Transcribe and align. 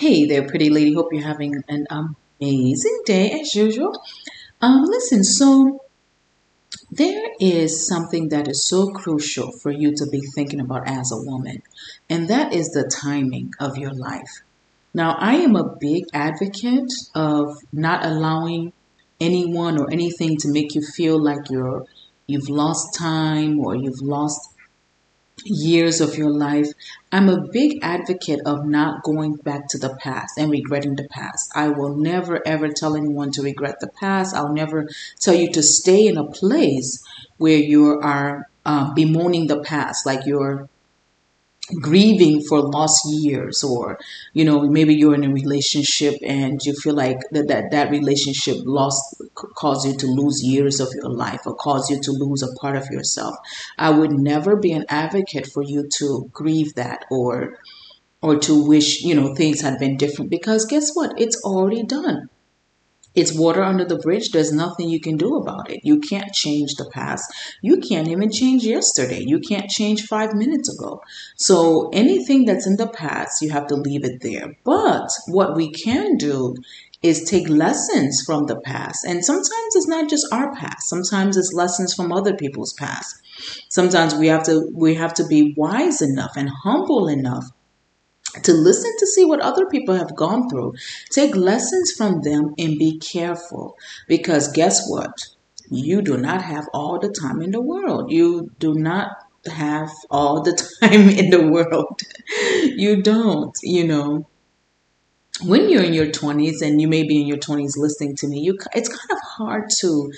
Hey 0.00 0.24
there, 0.24 0.48
pretty 0.48 0.70
lady. 0.70 0.94
Hope 0.94 1.12
you're 1.12 1.22
having 1.22 1.62
an 1.68 1.86
amazing 1.90 3.00
day 3.04 3.38
as 3.38 3.54
usual. 3.54 3.92
Um, 4.62 4.84
listen, 4.84 5.22
so 5.22 5.84
there 6.90 7.22
is 7.38 7.86
something 7.86 8.30
that 8.30 8.48
is 8.48 8.66
so 8.66 8.86
crucial 8.92 9.52
for 9.52 9.70
you 9.70 9.92
to 9.94 10.06
be 10.10 10.22
thinking 10.34 10.58
about 10.58 10.88
as 10.88 11.12
a 11.12 11.20
woman, 11.30 11.60
and 12.08 12.28
that 12.28 12.54
is 12.54 12.68
the 12.68 12.90
timing 12.90 13.52
of 13.60 13.76
your 13.76 13.92
life. 13.92 14.40
Now, 14.94 15.16
I 15.18 15.34
am 15.34 15.54
a 15.54 15.76
big 15.78 16.04
advocate 16.14 16.90
of 17.14 17.58
not 17.70 18.02
allowing 18.02 18.72
anyone 19.20 19.78
or 19.78 19.92
anything 19.92 20.38
to 20.38 20.50
make 20.50 20.74
you 20.74 20.80
feel 20.80 21.22
like 21.22 21.50
you're 21.50 21.84
you've 22.26 22.48
lost 22.48 22.96
time 22.96 23.58
or 23.58 23.76
you've 23.76 24.00
lost 24.00 24.49
years 25.44 26.00
of 26.00 26.16
your 26.16 26.30
life. 26.30 26.66
I'm 27.12 27.28
a 27.28 27.46
big 27.52 27.78
advocate 27.82 28.40
of 28.46 28.66
not 28.66 29.02
going 29.02 29.36
back 29.36 29.68
to 29.68 29.78
the 29.78 29.96
past 29.96 30.38
and 30.38 30.50
regretting 30.50 30.96
the 30.96 31.08
past. 31.08 31.50
I 31.54 31.68
will 31.68 31.96
never 31.96 32.46
ever 32.46 32.68
tell 32.68 32.96
anyone 32.96 33.32
to 33.32 33.42
regret 33.42 33.80
the 33.80 33.90
past. 34.00 34.34
I'll 34.34 34.52
never 34.52 34.88
tell 35.18 35.34
you 35.34 35.50
to 35.52 35.62
stay 35.62 36.06
in 36.06 36.16
a 36.16 36.30
place 36.30 37.02
where 37.38 37.58
you 37.58 38.00
are 38.00 38.48
uh, 38.64 38.92
bemoaning 38.94 39.46
the 39.46 39.60
past, 39.60 40.06
like 40.06 40.26
you're 40.26 40.68
grieving 41.80 42.42
for 42.48 42.60
lost 42.60 43.00
years 43.08 43.62
or 43.62 43.98
you 44.32 44.44
know 44.44 44.62
maybe 44.62 44.94
you're 44.94 45.14
in 45.14 45.24
a 45.24 45.32
relationship 45.32 46.14
and 46.22 46.60
you 46.64 46.74
feel 46.74 46.94
like 46.94 47.18
that 47.30 47.48
that, 47.48 47.70
that 47.70 47.90
relationship 47.90 48.56
lost 48.64 49.22
caused 49.34 49.86
you 49.86 49.96
to 49.96 50.06
lose 50.06 50.42
years 50.42 50.80
of 50.80 50.88
your 50.94 51.10
life 51.10 51.40
or 51.46 51.54
caused 51.54 51.90
you 51.90 52.00
to 52.00 52.12
lose 52.12 52.42
a 52.42 52.52
part 52.60 52.76
of 52.76 52.86
yourself. 52.90 53.34
I 53.78 53.90
would 53.90 54.12
never 54.12 54.56
be 54.56 54.72
an 54.72 54.84
advocate 54.88 55.46
for 55.46 55.62
you 55.62 55.88
to 55.98 56.28
grieve 56.32 56.74
that 56.74 57.04
or 57.10 57.58
or 58.22 58.38
to 58.38 58.66
wish 58.66 59.02
you 59.02 59.14
know 59.14 59.34
things 59.34 59.60
had 59.60 59.78
been 59.78 59.96
different 59.96 60.30
because 60.30 60.66
guess 60.66 60.90
what? 60.94 61.20
It's 61.20 61.40
already 61.44 61.82
done 61.82 62.28
it's 63.14 63.36
water 63.36 63.62
under 63.62 63.84
the 63.84 63.98
bridge. 63.98 64.30
There's 64.30 64.52
nothing 64.52 64.88
you 64.88 65.00
can 65.00 65.16
do 65.16 65.36
about 65.36 65.70
it. 65.70 65.80
You 65.82 66.00
can't 66.00 66.32
change 66.32 66.74
the 66.74 66.88
past. 66.92 67.24
You 67.62 67.78
can't 67.78 68.08
even 68.08 68.30
change 68.30 68.64
yesterday. 68.64 69.22
You 69.26 69.40
can't 69.40 69.68
change 69.68 70.06
five 70.06 70.34
minutes 70.34 70.72
ago. 70.72 71.02
So 71.36 71.90
anything 71.92 72.44
that's 72.44 72.66
in 72.66 72.76
the 72.76 72.88
past, 72.88 73.42
you 73.42 73.50
have 73.50 73.66
to 73.68 73.74
leave 73.74 74.04
it 74.04 74.20
there. 74.20 74.54
But 74.64 75.08
what 75.26 75.56
we 75.56 75.72
can 75.72 76.16
do 76.16 76.54
is 77.02 77.24
take 77.24 77.48
lessons 77.48 78.22
from 78.26 78.46
the 78.46 78.60
past. 78.60 79.04
And 79.06 79.24
sometimes 79.24 79.74
it's 79.74 79.88
not 79.88 80.10
just 80.10 80.26
our 80.32 80.54
past. 80.54 80.88
Sometimes 80.88 81.36
it's 81.36 81.52
lessons 81.52 81.94
from 81.94 82.12
other 82.12 82.36
people's 82.36 82.74
past. 82.74 83.16
Sometimes 83.70 84.14
we 84.14 84.26
have 84.26 84.42
to 84.44 84.70
we 84.74 84.94
have 84.96 85.14
to 85.14 85.26
be 85.26 85.54
wise 85.56 86.02
enough 86.02 86.32
and 86.36 86.50
humble 86.62 87.08
enough 87.08 87.44
to 88.42 88.52
listen 88.52 88.92
to 88.98 89.06
see 89.06 89.24
what 89.24 89.40
other 89.40 89.66
people 89.66 89.94
have 89.94 90.14
gone 90.14 90.48
through. 90.48 90.74
Take 91.10 91.34
lessons 91.36 91.92
from 91.92 92.22
them 92.22 92.54
and 92.58 92.78
be 92.78 92.98
careful 92.98 93.76
because 94.08 94.52
guess 94.52 94.88
what? 94.88 95.26
You 95.70 96.02
do 96.02 96.16
not 96.16 96.42
have 96.42 96.66
all 96.74 96.98
the 96.98 97.10
time 97.10 97.40
in 97.40 97.52
the 97.52 97.60
world. 97.60 98.10
You 98.10 98.50
do 98.58 98.74
not 98.74 99.10
have 99.46 99.90
all 100.10 100.42
the 100.42 100.52
time 100.82 101.08
in 101.08 101.30
the 101.30 101.48
world. 101.48 102.00
you 102.76 103.02
don't, 103.02 103.56
you 103.62 103.86
know. 103.86 104.26
When 105.42 105.70
you're 105.70 105.84
in 105.84 105.94
your 105.94 106.08
20s 106.08 106.60
and 106.60 106.80
you 106.80 106.88
may 106.88 107.02
be 107.02 107.20
in 107.20 107.26
your 107.26 107.38
20s 107.38 107.76
listening 107.76 108.14
to 108.16 108.28
me, 108.28 108.40
you 108.40 108.58
it's 108.74 108.88
kind 108.88 109.10
of 109.10 109.18
hard 109.20 109.70
to 109.78 110.12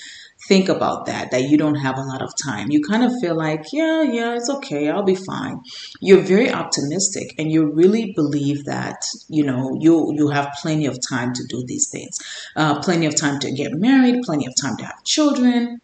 think 0.49 0.69
about 0.69 1.07
that, 1.07 1.31
that 1.31 1.43
you 1.43 1.57
don't 1.57 1.77
have 1.77 1.97
a 1.99 2.03
lot 2.03 2.23
of 2.23 2.33
time. 2.43 2.71
You 2.71 2.83
kind 2.83 3.05
of 3.05 3.13
feel 3.21 3.37
like, 3.37 3.65
yeah, 3.73 4.03
yeah, 4.03 4.35
it's 4.35 4.51
okay, 4.51 4.89
I'll 4.89 5.05
be 5.05 5.15
fine. 5.15 5.61
You're 6.01 6.21
very 6.21 6.51
optimistic 6.51 7.35
and 7.39 7.51
you 7.51 7.71
really 7.73 8.13
believe 8.15 8.65
that, 8.65 9.05
you 9.29 9.45
know, 9.45 9.77
you, 9.81 10.13
you 10.15 10.29
have 10.29 10.53
plenty 10.61 10.87
of 10.87 10.99
time 11.09 11.33
to 11.35 11.45
do 11.49 11.65
these 11.67 11.89
things, 11.91 12.19
uh, 12.57 12.81
plenty 12.81 13.07
of 13.07 13.17
time 13.17 13.39
to 13.41 13.53
get 13.53 13.73
married, 13.73 14.23
plenty 14.25 14.47
of 14.47 14.55
time 14.61 14.77
to 14.79 14.85
have 14.85 15.05
children. 15.05 15.81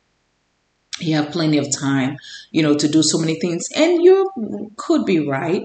You 1.00 1.14
have 1.14 1.30
plenty 1.30 1.58
of 1.58 1.66
time, 1.70 2.16
you 2.50 2.62
know, 2.62 2.74
to 2.76 2.88
do 2.88 3.04
so 3.04 3.18
many 3.18 3.38
things, 3.38 3.68
and 3.76 4.02
you 4.02 4.72
could 4.76 5.04
be 5.04 5.20
right. 5.20 5.62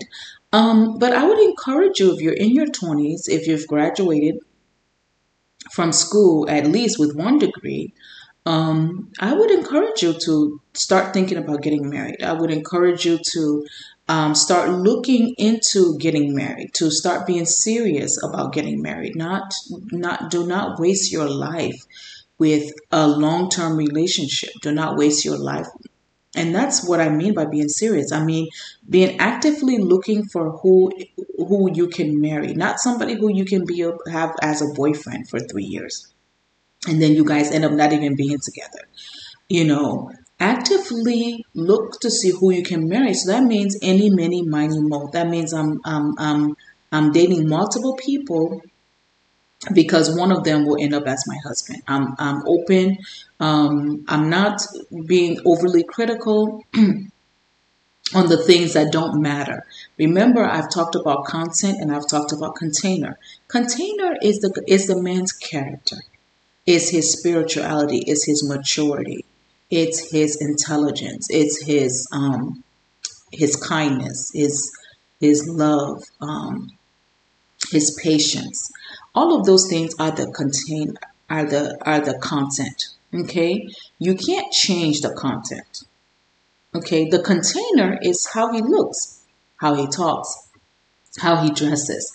Um, 0.52 1.00
but 1.00 1.12
I 1.12 1.26
would 1.26 1.40
encourage 1.40 2.00
you 2.00 2.14
if 2.14 2.22
you're 2.22 2.34
in 2.34 2.52
your 2.52 2.68
20s, 2.68 3.28
if 3.28 3.48
you've 3.48 3.66
graduated 3.66 4.36
from 5.72 5.92
school 5.92 6.48
at 6.48 6.68
least 6.68 7.00
with 7.00 7.16
one 7.16 7.40
degree, 7.40 7.94
um, 8.46 9.12
I 9.20 9.34
would 9.34 9.52
encourage 9.52 10.02
you 10.02 10.14
to 10.26 10.62
start 10.74 11.14
thinking 11.14 11.38
about 11.38 11.62
getting 11.62 11.90
married. 11.90 12.22
I 12.22 12.34
would 12.34 12.52
encourage 12.52 13.06
you 13.06 13.20
to 13.34 13.66
um, 14.10 14.36
start 14.36 14.70
looking 14.70 15.34
into 15.38 15.98
getting 15.98 16.36
married, 16.36 16.74
to 16.76 16.92
start 16.92 17.26
being 17.26 17.46
serious 17.46 18.22
about 18.22 18.54
getting 18.54 18.82
married. 18.82 19.16
Not, 19.16 19.54
not, 19.92 20.30
do 20.30 20.46
not 20.46 20.80
waste 20.80 21.12
your 21.12 21.30
life 21.30 21.80
with 22.38 22.70
a 22.92 23.08
long 23.08 23.50
term 23.50 23.78
relationship. 23.78 24.50
Do 24.62 24.74
not 24.74 24.98
waste 24.98 25.24
your 25.24 25.38
life. 25.38 25.68
And 26.36 26.54
that's 26.54 26.86
what 26.86 27.00
I 27.00 27.10
mean 27.10 27.36
by 27.36 27.46
being 27.46 27.70
serious. 27.70 28.12
I 28.12 28.24
mean 28.24 28.50
being 28.90 29.20
actively 29.20 29.78
looking 29.78 30.26
for 30.26 30.58
who 30.58 30.92
who 31.38 31.72
you 31.72 31.88
can 31.88 32.20
marry, 32.20 32.54
not 32.56 32.80
somebody 32.80 33.14
who 33.14 33.32
you 33.32 33.46
can 33.46 33.66
be 33.66 33.88
have 34.12 34.34
as 34.42 34.62
a 34.62 34.74
boyfriend 34.74 35.30
for 35.30 35.40
three 35.40 35.66
years 35.66 36.13
and 36.88 37.02
then 37.02 37.14
you 37.14 37.26
guys 37.26 37.52
end 37.52 37.66
up 37.66 37.72
not 37.72 37.94
even 37.94 38.16
being 38.16 38.40
together. 38.44 38.80
You 39.50 39.66
know, 39.66 40.12
actively 40.40 41.46
look 41.54 42.00
to 42.02 42.10
see 42.10 42.32
who 42.32 42.52
you 42.52 42.64
can 42.64 42.88
marry. 42.88 43.14
So 43.14 43.32
that 43.32 43.44
means 43.44 43.78
any, 43.82 44.10
many, 44.10 44.42
many, 44.42 44.80
mo. 44.80 45.10
That 45.14 45.28
means 45.28 45.54
I'm, 45.54 45.80
I'm, 45.86 46.14
I'm, 46.18 46.56
I'm 46.92 47.12
dating 47.12 47.48
multiple 47.48 47.96
people 47.96 48.62
because 49.74 50.18
one 50.18 50.32
of 50.32 50.44
them 50.44 50.66
will 50.66 50.78
end 50.82 50.94
up 50.94 51.08
as 51.08 51.24
my 51.28 51.38
husband. 51.46 51.82
I'm, 51.88 52.16
I'm 52.18 52.42
open. 52.46 52.98
Um, 53.40 54.04
I'm 54.08 54.30
not 54.30 54.62
being 55.06 55.40
overly 55.46 55.84
critical. 55.84 56.64
on 58.14 58.28
the 58.28 58.38
things 58.38 58.74
that 58.74 58.92
don't 58.92 59.22
matter. 59.22 59.66
Remember, 59.98 60.44
I've 60.44 60.70
talked 60.70 60.96
about 60.96 61.26
content 61.26 61.78
and 61.80 61.94
I've 61.94 62.08
talked 62.08 62.32
about 62.32 62.56
container. 62.56 63.18
Container 63.48 64.16
is 64.22 64.40
the 64.40 64.64
is 64.68 64.88
the 64.88 65.02
man's 65.02 65.32
character. 65.32 65.98
It's 66.66 66.90
his 66.90 67.12
spirituality, 67.12 68.04
it's 68.08 68.26
his 68.26 68.48
maturity, 68.48 69.26
it's 69.70 70.12
his 70.12 70.38
intelligence, 70.42 71.28
it's 71.30 71.66
his 71.66 72.08
um 72.12 72.64
his 73.32 73.56
kindness, 73.56 74.32
his 74.34 74.72
his 75.20 75.48
love, 75.48 76.04
um, 76.22 76.72
his 77.72 77.98
patience. 78.02 78.72
All 79.16 79.40
of 79.40 79.46
those 79.46 79.68
things 79.70 79.94
are 80.00 80.12
the 80.12 80.32
contain 80.32 80.98
are 81.30 81.46
the 81.46 81.78
are 81.82 82.00
the 82.00 82.18
content. 82.20 82.90
Okay, 83.14 83.68
you 84.00 84.16
can't 84.16 84.52
change 84.52 85.02
the 85.02 85.14
content. 85.14 85.84
Okay, 86.76 87.08
the 87.10 87.22
container 87.22 88.00
is 88.02 88.28
how 88.34 88.52
he 88.52 88.62
looks, 88.62 89.22
how 89.58 89.76
he 89.76 89.88
talks, 89.88 90.48
how 91.20 91.38
he 91.44 91.52
dresses. 91.52 92.12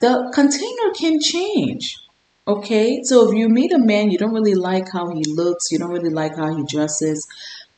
The 0.00 0.30
container 0.34 0.92
can 0.94 1.20
change. 1.20 1.98
Okay, 2.46 3.00
so 3.04 3.28
if 3.28 3.34
you 3.34 3.48
meet 3.48 3.72
a 3.72 3.78
man, 3.78 4.10
you 4.10 4.18
don't 4.18 4.34
really 4.34 4.54
like 4.54 4.92
how 4.92 5.08
he 5.08 5.24
looks, 5.26 5.72
you 5.72 5.78
don't 5.78 5.90
really 5.90 6.10
like 6.10 6.36
how 6.36 6.54
he 6.54 6.62
dresses, 6.64 7.26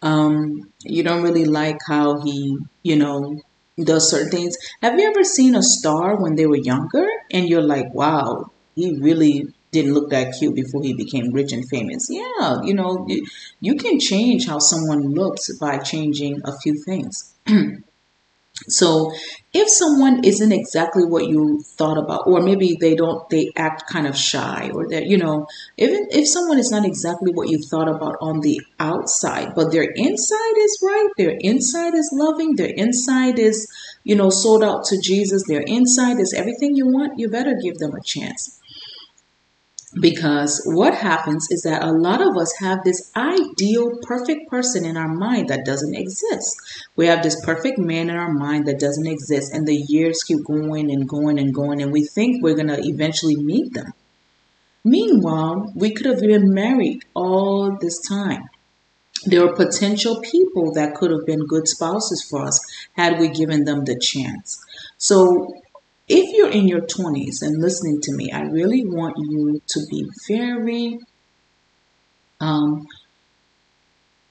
um, 0.03 0.72
you 0.82 1.04
don't 1.04 1.22
really 1.22 1.44
like 1.44 1.78
how 1.87 2.21
he, 2.22 2.59
you 2.82 2.97
know, 2.97 3.41
does 3.78 4.10
certain 4.10 4.31
things. 4.31 4.56
Have 4.82 4.99
you 4.99 5.09
ever 5.09 5.22
seen 5.22 5.55
a 5.55 5.62
star 5.62 6.21
when 6.21 6.34
they 6.34 6.47
were 6.47 6.56
younger 6.56 7.06
and 7.31 7.49
you're 7.49 7.62
like, 7.62 7.94
wow, 7.94 8.50
he 8.75 8.99
really 9.00 9.47
didn't 9.71 9.94
look 9.94 10.10
that 10.10 10.34
cute 10.37 10.56
before 10.56 10.82
he 10.82 10.94
became 10.94 11.32
rich 11.32 11.53
and 11.53 11.69
famous? 11.69 12.09
Yeah, 12.10 12.60
you 12.65 12.75
know, 12.75 13.05
you, 13.09 13.25
you 13.60 13.76
can 13.76 14.00
change 14.00 14.49
how 14.49 14.59
someone 14.59 15.15
looks 15.15 15.56
by 15.59 15.78
changing 15.78 16.41
a 16.44 16.59
few 16.59 16.75
things. 16.84 17.34
So 18.69 19.12
if 19.53 19.69
someone 19.69 20.25
isn't 20.25 20.53
exactly 20.53 21.05
what 21.05 21.27
you 21.27 21.61
thought 21.77 21.99
about, 21.99 22.22
or 22.27 22.41
maybe 22.41 22.77
they 22.81 22.94
don't, 22.94 23.29
they 23.29 23.50
act 23.55 23.85
kind 23.91 24.06
of 24.06 24.17
shy, 24.17 24.70
or 24.75 24.88
that 24.88 25.06
you 25.06 25.19
know, 25.19 25.47
even 25.76 26.06
if 26.11 26.26
someone 26.29 26.58
is 26.58 26.70
not 26.70 26.85
exactly 26.85 27.32
what 27.32 27.49
you 27.49 27.58
thought 27.70 27.88
about 27.88 28.17
on 28.20 28.41
the 28.41 28.61
outside, 28.81 29.55
but 29.55 29.73
their 29.73 29.87
inside 29.94 30.56
is 30.58 30.79
right, 30.82 31.08
their 31.17 31.37
inside 31.41 31.94
is 31.94 32.11
loving, 32.14 32.56
their 32.56 32.73
inside 32.75 33.38
is, 33.38 33.67
you 34.05 34.17
know, 34.17 34.31
sold 34.31 34.64
out 34.64 34.85
to 34.87 35.00
Jesus, 35.00 35.43
their 35.49 35.62
inside 35.67 36.19
is 36.19 36.35
everything 36.35 36.75
you 36.75 36.87
want, 36.87 37.19
you 37.19 37.29
better 37.29 37.55
give 37.62 37.76
them 37.79 37.94
a 37.94 38.03
chance. 38.03 38.61
Because 39.98 40.62
what 40.66 40.94
happens 40.94 41.46
is 41.50 41.62
that 41.62 41.82
a 41.82 41.90
lot 41.90 42.20
of 42.20 42.37
us 42.37 42.52
have 42.60 42.84
this 42.84 43.10
ideal, 43.16 43.98
perfect 44.02 44.50
person 44.50 44.84
in 44.84 44.96
our 44.96 45.08
mind 45.08 45.48
that 45.48 45.64
doesn't 45.64 45.94
exist. 45.94 46.54
We 46.96 47.06
have 47.06 47.22
this 47.22 47.43
perfect 47.44 47.78
man 47.78 48.10
in 48.10 48.16
our 48.16 48.32
mind 48.32 48.66
that 48.66 48.78
doesn't 48.78 49.06
exist, 49.06 49.54
and 49.54 49.66
the 49.66 49.84
years 49.88 50.22
keep 50.22 50.44
going 50.44 50.90
and 50.90 51.08
going 51.08 51.38
and 51.38 51.54
going, 51.54 51.81
and 51.81 51.93
we 51.93 52.04
think 52.04 52.43
we're 52.43 52.54
going 52.54 52.69
to 52.69 52.81
eventually 52.82 53.37
meet 53.37 53.72
them. 53.72 53.94
Meanwhile, 54.84 55.72
we 55.75 55.94
could 55.94 56.06
have 56.06 56.20
been 56.20 56.52
married 56.52 57.04
all 57.14 57.76
this 57.81 57.98
time. 58.06 58.44
There 59.25 59.44
are 59.44 59.54
potential 59.54 60.20
people 60.20 60.75
that 60.75 60.94
could 60.94 61.10
have 61.10 61.25
been 61.26 61.46
good 61.46 61.66
spouses 61.66 62.26
for 62.31 62.44
us 62.44 62.60
had 62.96 63.19
we 63.19 63.31
given 63.31 63.64
them 63.64 63.84
the 63.84 63.98
chance. 63.98 64.62
So 64.98 65.54
if 66.08 66.37
you're 66.37 66.50
in 66.50 66.69
your 66.69 66.82
20s 66.82 67.43
and 67.43 67.61
listening 67.61 68.00
to 68.03 68.14
me, 68.14 68.31
I 68.32 68.43
really 68.43 68.85
want 68.87 69.17
you 69.19 69.61
to 69.67 69.81
be 69.91 70.08
very 70.29 70.99
um, 72.41 72.87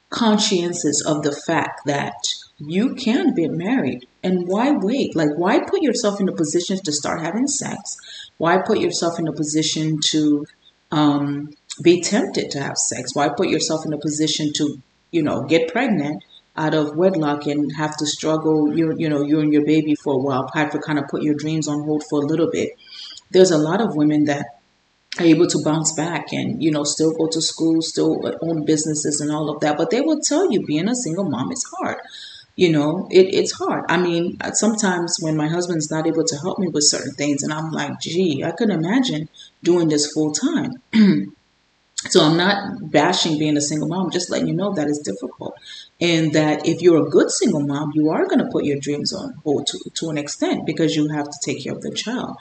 conscientious 0.09 1.03
of 1.05 1.23
the 1.23 1.35
fact 1.45 1.81
that 1.85 2.15
you 2.57 2.95
can 2.95 3.33
get 3.33 3.51
married. 3.51 4.07
And 4.23 4.47
why 4.47 4.71
wait? 4.71 5.15
Like, 5.15 5.37
why 5.37 5.59
put 5.59 5.81
yourself 5.81 6.21
in 6.21 6.29
a 6.29 6.35
position 6.35 6.77
to 6.85 6.93
start 6.93 7.21
having 7.21 7.47
sex? 7.47 7.97
Why 8.37 8.59
put 8.65 8.79
yourself 8.79 9.19
in 9.19 9.27
a 9.27 9.33
position 9.33 9.99
to 10.11 10.45
um, 10.91 11.49
be 11.83 12.01
tempted 12.01 12.51
to 12.51 12.61
have 12.61 12.77
sex? 12.77 13.13
Why 13.13 13.29
put 13.29 13.49
yourself 13.49 13.85
in 13.85 13.91
a 13.91 13.97
position 13.97 14.51
to, 14.55 14.81
you 15.11 15.23
know, 15.23 15.43
get 15.43 15.71
pregnant 15.71 16.23
out 16.57 16.73
of 16.73 16.95
wedlock 16.95 17.45
and 17.47 17.71
have 17.75 17.95
to 17.97 18.05
struggle, 18.05 18.75
you, 18.75 18.93
you 18.97 19.09
know, 19.09 19.23
you 19.23 19.39
and 19.39 19.51
your 19.51 19.65
baby 19.65 19.95
for 19.95 20.13
a 20.13 20.17
while, 20.17 20.49
have 20.53 20.71
to 20.71 20.79
kind 20.79 20.99
of 20.99 21.07
put 21.07 21.21
your 21.21 21.35
dreams 21.35 21.67
on 21.67 21.83
hold 21.83 22.03
for 22.09 22.23
a 22.23 22.25
little 22.25 22.49
bit? 22.49 22.69
There's 23.31 23.51
a 23.51 23.57
lot 23.57 23.81
of 23.81 23.95
women 23.95 24.25
that 24.25 24.45
are 25.19 25.25
able 25.25 25.47
to 25.47 25.63
bounce 25.63 25.93
back 25.93 26.33
and 26.33 26.61
you 26.61 26.71
know 26.71 26.83
still 26.83 27.13
go 27.13 27.27
to 27.27 27.41
school 27.41 27.81
still 27.81 28.21
own 28.41 28.65
businesses 28.65 29.21
and 29.21 29.31
all 29.31 29.49
of 29.49 29.61
that 29.61 29.77
but 29.77 29.89
they 29.89 30.01
will 30.01 30.19
tell 30.19 30.51
you 30.51 30.65
being 30.65 30.89
a 30.89 30.95
single 30.95 31.23
mom 31.23 31.51
is 31.51 31.65
hard 31.77 31.97
you 32.55 32.71
know 32.71 33.07
it, 33.11 33.33
it's 33.33 33.53
hard 33.53 33.85
i 33.89 33.97
mean 33.97 34.37
uh, 34.41 34.51
sometimes 34.51 35.17
when 35.21 35.37
my 35.37 35.47
husband's 35.47 35.89
not 35.91 36.07
able 36.07 36.23
to 36.23 36.37
help 36.37 36.59
me 36.59 36.67
with 36.67 36.83
certain 36.83 37.13
things 37.13 37.43
and 37.43 37.53
i'm 37.53 37.71
like 37.71 37.99
gee 37.99 38.43
i 38.43 38.51
couldn't 38.51 38.83
imagine 38.83 39.29
doing 39.63 39.87
this 39.87 40.11
full 40.11 40.31
time 40.31 40.71
so 41.95 42.23
i'm 42.23 42.37
not 42.37 42.91
bashing 42.91 43.39
being 43.39 43.57
a 43.57 43.61
single 43.61 43.87
mom 43.87 44.11
just 44.11 44.29
letting 44.29 44.47
you 44.47 44.53
know 44.53 44.73
that 44.73 44.87
it's 44.87 44.99
difficult 44.99 45.55
and 46.01 46.33
that 46.33 46.67
if 46.67 46.81
you're 46.81 47.05
a 47.05 47.09
good 47.09 47.31
single 47.31 47.65
mom 47.65 47.91
you 47.93 48.09
are 48.09 48.27
going 48.27 48.39
to 48.39 48.51
put 48.51 48.65
your 48.65 48.79
dreams 48.79 49.13
on 49.13 49.33
hold 49.43 49.65
to, 49.65 49.79
to 49.93 50.09
an 50.09 50.17
extent 50.17 50.65
because 50.65 50.95
you 50.95 51.07
have 51.09 51.25
to 51.25 51.39
take 51.43 51.63
care 51.63 51.73
of 51.73 51.81
the 51.81 51.91
child 51.91 52.35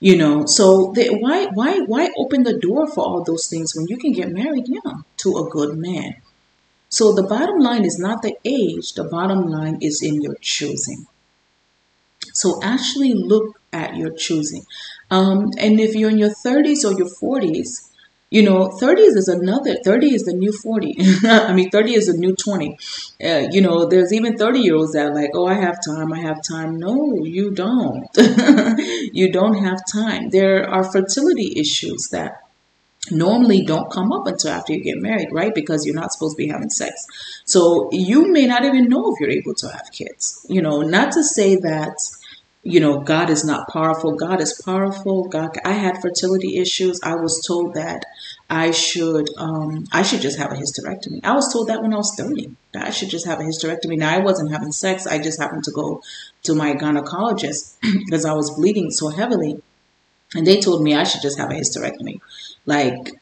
you 0.00 0.16
know 0.16 0.44
so 0.46 0.92
they, 0.94 1.08
why 1.08 1.46
why 1.54 1.78
why 1.80 2.10
open 2.16 2.42
the 2.42 2.58
door 2.58 2.86
for 2.86 3.04
all 3.04 3.22
those 3.24 3.46
things 3.48 3.74
when 3.76 3.86
you 3.88 3.96
can 3.96 4.12
get 4.12 4.30
married 4.30 4.66
young 4.68 5.04
to 5.16 5.36
a 5.36 5.48
good 5.50 5.76
man 5.76 6.14
so 6.94 7.12
the 7.12 7.24
bottom 7.24 7.58
line 7.58 7.84
is 7.84 7.98
not 7.98 8.22
the 8.22 8.36
age, 8.44 8.92
the 8.92 9.02
bottom 9.02 9.48
line 9.48 9.78
is 9.80 10.00
in 10.00 10.22
your 10.22 10.36
choosing. 10.40 11.06
So 12.34 12.60
actually 12.62 13.14
look 13.14 13.58
at 13.72 13.96
your 13.96 14.12
choosing. 14.12 14.62
Um, 15.10 15.50
and 15.58 15.80
if 15.80 15.96
you're 15.96 16.10
in 16.10 16.18
your 16.18 16.34
30s 16.46 16.84
or 16.84 16.96
your 16.96 17.10
40s, 17.20 17.90
you 18.34 18.42
know, 18.42 18.68
30s 18.82 19.16
is 19.16 19.28
another, 19.28 19.76
30 19.84 20.12
is 20.12 20.24
the 20.24 20.32
new 20.32 20.52
40. 20.64 20.96
I 21.24 21.52
mean, 21.52 21.70
30 21.70 21.94
is 21.94 22.06
the 22.06 22.18
new 22.18 22.34
20. 22.34 22.76
Uh, 23.24 23.46
you 23.52 23.60
know, 23.60 23.86
there's 23.86 24.12
even 24.12 24.36
30 24.36 24.58
year 24.58 24.74
olds 24.74 24.94
that 24.94 25.14
like, 25.14 25.30
oh, 25.34 25.46
I 25.46 25.54
have 25.54 25.78
time, 25.86 26.12
I 26.12 26.18
have 26.22 26.38
time. 26.42 26.76
No, 26.80 27.20
you 27.22 27.52
don't. 27.52 28.08
you 29.12 29.30
don't 29.30 29.62
have 29.64 29.78
time. 29.92 30.30
There 30.30 30.68
are 30.68 30.82
fertility 30.82 31.54
issues 31.56 32.08
that 32.10 32.42
normally 33.12 33.62
don't 33.62 33.92
come 33.92 34.10
up 34.10 34.26
until 34.26 34.50
after 34.50 34.72
you 34.72 34.82
get 34.82 34.98
married, 34.98 35.28
right? 35.30 35.54
Because 35.54 35.86
you're 35.86 35.94
not 35.94 36.12
supposed 36.12 36.36
to 36.36 36.42
be 36.42 36.48
having 36.48 36.70
sex. 36.70 37.06
So 37.44 37.88
you 37.92 38.32
may 38.32 38.46
not 38.46 38.64
even 38.64 38.88
know 38.88 39.12
if 39.12 39.20
you're 39.20 39.30
able 39.30 39.54
to 39.58 39.68
have 39.68 39.92
kids. 39.92 40.44
You 40.48 40.60
know, 40.60 40.80
not 40.80 41.12
to 41.12 41.22
say 41.22 41.54
that 41.54 41.94
you 42.64 42.80
know 42.80 43.00
God 43.00 43.30
is 43.30 43.44
not 43.44 43.68
powerful. 43.68 44.16
God 44.16 44.40
is 44.40 44.60
powerful. 44.64 45.28
God 45.28 45.56
I 45.64 45.72
had 45.72 46.00
fertility 46.00 46.56
issues. 46.58 46.98
I 47.02 47.14
was 47.14 47.44
told 47.46 47.74
that 47.74 48.04
I 48.48 48.70
should 48.70 49.28
um 49.36 49.86
I 49.92 50.02
should 50.02 50.22
just 50.22 50.38
have 50.38 50.50
a 50.50 50.56
hysterectomy. 50.56 51.20
I 51.22 51.34
was 51.34 51.52
told 51.52 51.68
that 51.68 51.82
when 51.82 51.92
I 51.92 51.96
was 51.96 52.14
30. 52.16 52.56
That 52.72 52.86
I 52.86 52.90
should 52.90 53.10
just 53.10 53.26
have 53.26 53.40
a 53.40 53.44
hysterectomy. 53.44 53.98
Now 53.98 54.14
I 54.14 54.18
wasn't 54.18 54.50
having 54.50 54.72
sex. 54.72 55.06
I 55.06 55.18
just 55.18 55.40
happened 55.40 55.64
to 55.64 55.70
go 55.70 56.02
to 56.44 56.54
my 56.54 56.74
gynecologist 56.74 57.76
because 58.06 58.24
I 58.24 58.32
was 58.32 58.56
bleeding 58.56 58.90
so 58.90 59.08
heavily. 59.08 59.62
And 60.34 60.46
they 60.46 60.60
told 60.60 60.82
me 60.82 60.94
I 60.94 61.04
should 61.04 61.22
just 61.22 61.38
have 61.38 61.50
a 61.50 61.54
hysterectomy. 61.54 62.20
Like, 62.66 63.12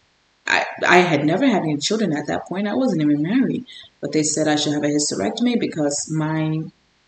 I, 0.46 0.64
I 0.86 0.98
had 0.98 1.26
never 1.26 1.46
had 1.46 1.62
any 1.62 1.76
children 1.76 2.16
at 2.16 2.26
that 2.28 2.46
point. 2.46 2.66
I 2.66 2.74
wasn't 2.74 3.02
even 3.02 3.22
married. 3.22 3.66
But 4.00 4.12
they 4.12 4.22
said 4.22 4.48
I 4.48 4.56
should 4.56 4.72
have 4.72 4.82
a 4.82 4.86
hysterectomy 4.86 5.60
because 5.60 6.10
my 6.10 6.62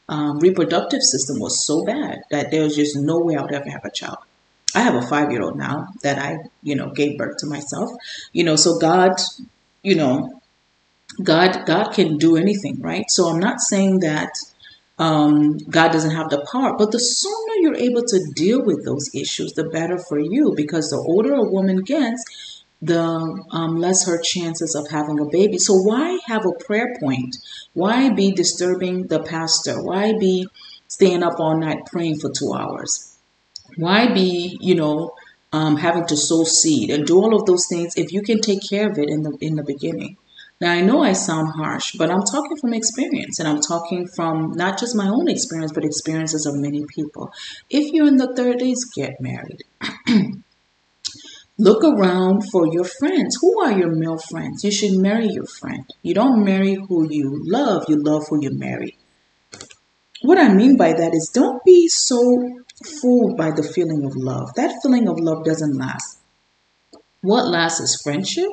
um, 0.09 0.39
reproductive 0.39 1.03
system 1.03 1.41
was 1.41 1.67
so 1.67 1.85
bad 1.85 2.23
that 2.31 2.51
there 2.51 2.63
was 2.63 2.77
just 2.77 2.97
no 2.97 3.21
way 3.21 3.37
I 3.37 3.43
would 3.43 3.53
ever 3.53 3.71
have 3.71 3.85
a 3.85 3.91
child. 3.91 4.19
I 4.75 4.81
have 4.81 4.95
a 4.95 5.07
five 5.07 5.31
year 5.31 5.43
old 5.43 5.57
now 5.57 5.89
that 6.03 6.19
I, 6.19 6.39
you 6.63 6.75
know, 6.75 6.91
gave 6.91 7.17
birth 7.17 7.39
to 7.39 7.47
myself. 7.47 7.91
You 8.33 8.45
know, 8.45 8.57
so 8.57 8.79
God, 8.79 9.13
you 9.83 9.95
know, 9.95 10.41
God, 11.23 11.65
God 11.65 11.93
can 11.93 12.19
do 12.19 12.37
anything, 12.37 12.81
right? 12.81 13.05
So 13.09 13.29
I'm 13.29 13.39
not 13.39 13.61
saying 13.61 14.01
that 14.01 14.31
um, 14.99 15.59
God 15.59 15.93
doesn't 15.93 16.15
have 16.15 16.31
the 16.31 16.47
power. 16.51 16.77
But 16.77 16.93
the 16.93 16.99
sooner 16.99 17.55
you're 17.61 17.77
able 17.77 18.03
to 18.03 18.33
deal 18.35 18.65
with 18.65 18.85
those 18.85 19.15
issues, 19.15 19.53
the 19.53 19.65
better 19.65 19.99
for 19.99 20.19
you 20.19 20.55
because 20.57 20.91
the 20.91 20.97
older 20.97 21.35
a 21.35 21.43
woman 21.43 21.83
gets, 21.83 22.54
the 22.83 23.45
um, 23.51 23.77
less 23.77 24.07
her 24.07 24.21
chances 24.23 24.75
of 24.75 24.91
having 24.91 25.19
a 25.19 25.27
baby. 25.27 25.59
So 25.59 25.75
why 25.75 26.19
have 26.27 26.45
a 26.45 26.65
prayer 26.65 26.95
point? 27.01 27.37
Why 27.73 28.11
be 28.11 28.33
disturbing 28.33 29.07
the 29.07 29.21
pastor? 29.23 29.83
Why 29.83 30.13
be 30.19 30.47
staying 30.89 31.23
up 31.23 31.41
all 31.41 31.59
night 31.59 31.87
praying 31.87 32.21
for 32.21 32.31
two 32.31 32.53
hours? 32.55 33.17
Why 33.77 34.13
be, 34.13 34.57
you 34.61 34.75
know, 34.75 35.13
um, 35.53 35.77
having 35.77 36.07
to 36.07 36.17
sow 36.17 36.45
seed 36.45 36.91
and 36.91 37.07
do 37.07 37.17
all 37.17 37.35
of 37.35 37.47
those 37.47 37.67
things 37.69 37.95
if 37.97 38.13
you 38.13 38.23
can 38.23 38.41
take 38.41 38.61
care 38.69 38.91
of 38.91 38.99
it 38.99 39.09
in 39.09 39.23
the 39.23 39.37
in 39.41 39.55
the 39.55 39.65
beginning? 39.65 40.17
Now, 40.61 40.73
I 40.73 40.83
know 40.83 41.03
I 41.03 41.13
sound 41.13 41.53
harsh, 41.57 41.95
but 41.99 42.11
I'm 42.11 42.23
talking 42.23 42.57
from 42.57 42.75
experience 42.75 43.39
and 43.41 43.49
I'm 43.49 43.61
talking 43.61 44.07
from 44.15 44.53
not 44.55 44.79
just 44.79 44.95
my 44.95 45.09
own 45.09 45.29
experience, 45.29 45.73
but 45.73 45.85
experiences 45.85 46.47
of 46.47 46.55
many 46.55 46.85
people. 46.95 47.33
If 47.69 47.93
you're 47.93 48.07
in 48.07 48.17
the 48.17 48.29
30s, 48.29 48.95
get 48.95 49.21
married. 49.21 49.65
Look 51.59 51.85
around 51.85 52.43
for 52.51 52.67
your 52.73 52.85
friends. 52.85 53.39
Who 53.41 53.63
are 53.63 53.79
your 53.79 53.95
male 53.95 54.19
friends? 54.19 54.65
You 54.65 54.73
should 54.73 54.99
marry 55.01 55.29
your 55.29 55.47
friend. 55.47 55.85
You 56.03 56.15
don't 56.15 56.45
marry 56.45 56.75
who 56.75 57.07
you 57.09 57.41
love, 57.45 57.85
you 57.89 57.97
love 57.97 58.25
who 58.29 58.43
you 58.43 58.51
marry. 58.59 58.99
What 60.23 60.39
I 60.39 60.53
mean 60.53 60.77
by 60.77 60.95
that 60.95 61.15
is 61.15 61.31
don't 61.33 61.63
be 61.65 61.87
so 61.87 62.19
fooled 63.01 63.37
by 63.37 63.51
the 63.53 63.63
feeling 63.63 64.05
of 64.05 64.17
love. 64.17 64.55
That 64.57 64.81
feeling 64.83 65.07
of 65.09 65.21
love 65.21 65.45
doesn't 65.45 65.77
last. 65.77 66.19
What 67.21 67.47
lasts 67.47 67.81
is 67.81 68.01
friendship, 68.03 68.51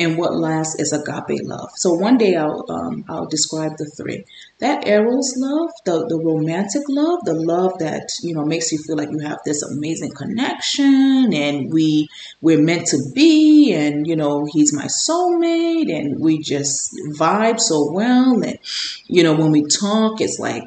and 0.00 0.16
what 0.16 0.34
lasts 0.34 0.80
is 0.80 0.92
agape 0.94 1.38
love. 1.44 1.70
So 1.76 1.92
one 1.92 2.16
day 2.16 2.34
I'll 2.34 2.64
um, 2.70 3.04
I'll 3.08 3.26
describe 3.26 3.76
the 3.76 3.84
three. 3.84 4.24
That 4.58 4.86
eros 4.86 5.34
love, 5.36 5.70
the 5.84 6.06
the 6.08 6.18
romantic 6.18 6.82
love, 6.88 7.20
the 7.24 7.34
love 7.34 7.78
that 7.80 8.08
you 8.22 8.34
know 8.34 8.44
makes 8.44 8.72
you 8.72 8.78
feel 8.78 8.96
like 8.96 9.10
you 9.10 9.18
have 9.20 9.38
this 9.44 9.62
amazing 9.62 10.12
connection, 10.12 11.32
and 11.34 11.70
we 11.70 12.08
we're 12.40 12.62
meant 12.62 12.86
to 12.88 12.98
be, 13.14 13.74
and 13.74 14.06
you 14.06 14.16
know 14.16 14.46
he's 14.50 14.74
my 14.74 14.86
soulmate, 14.86 15.94
and 15.94 16.18
we 16.18 16.38
just 16.38 16.90
vibe 17.18 17.60
so 17.60 17.90
well, 17.92 18.42
and 18.42 18.58
you 19.06 19.22
know 19.22 19.34
when 19.34 19.52
we 19.52 19.64
talk, 19.66 20.20
it's 20.20 20.38
like 20.38 20.64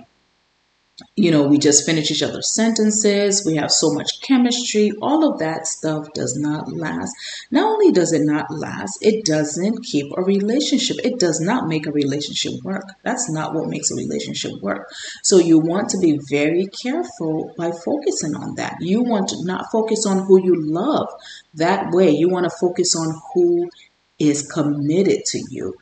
you 1.15 1.29
know, 1.29 1.48
we 1.48 1.60
just 1.60 1.86
finish 1.86 2.10
each 2.10 2.24
other's 2.24 2.55
sentences. 2.55 3.46
We 3.46 3.55
have 3.58 3.72
so 3.72 3.93
much 3.93 4.20
chemistry. 4.22 4.91
All 5.00 5.32
of 5.32 5.39
that 5.39 5.67
stuff 5.67 6.12
does 6.13 6.36
not 6.36 6.72
last. 6.74 7.12
Not 7.51 7.72
only 7.72 7.91
does 7.91 8.13
it 8.13 8.24
not 8.24 8.50
last, 8.50 8.98
it 9.01 9.24
doesn't 9.24 9.84
keep 9.84 10.12
a 10.17 10.24
relationship. 10.24 10.98
It 11.03 11.20
does 11.20 11.39
not 11.39 11.67
make 11.67 11.86
a 11.86 11.91
relationship 11.91 12.53
work. 12.63 12.86
That's 13.03 13.29
not 13.29 13.53
what 13.53 13.70
makes 13.70 13.91
a 13.91 13.96
relationship 13.96 14.53
work. 14.62 14.91
So 15.22 15.38
you 15.38 15.60
want 15.60 15.89
to 15.89 16.00
be 16.00 16.20
very 16.29 16.67
careful 16.82 17.53
by 17.58 17.72
focusing 17.72 18.36
on 18.36 18.55
that. 18.55 18.77
You 18.79 19.03
want 19.03 19.29
to 19.29 19.46
not 19.46 19.72
focus 19.72 20.08
on 20.08 20.25
who 20.25 20.43
you 20.43 20.55
love 20.58 21.10
that 21.53 21.91
way. 21.91 22.10
You 22.10 22.27
want 22.27 22.46
to 22.46 22.58
focus 22.60 22.96
on 22.96 23.13
who 23.34 23.70
is 24.17 24.50
committed 24.51 25.25
to 25.25 25.43
you 25.51 25.75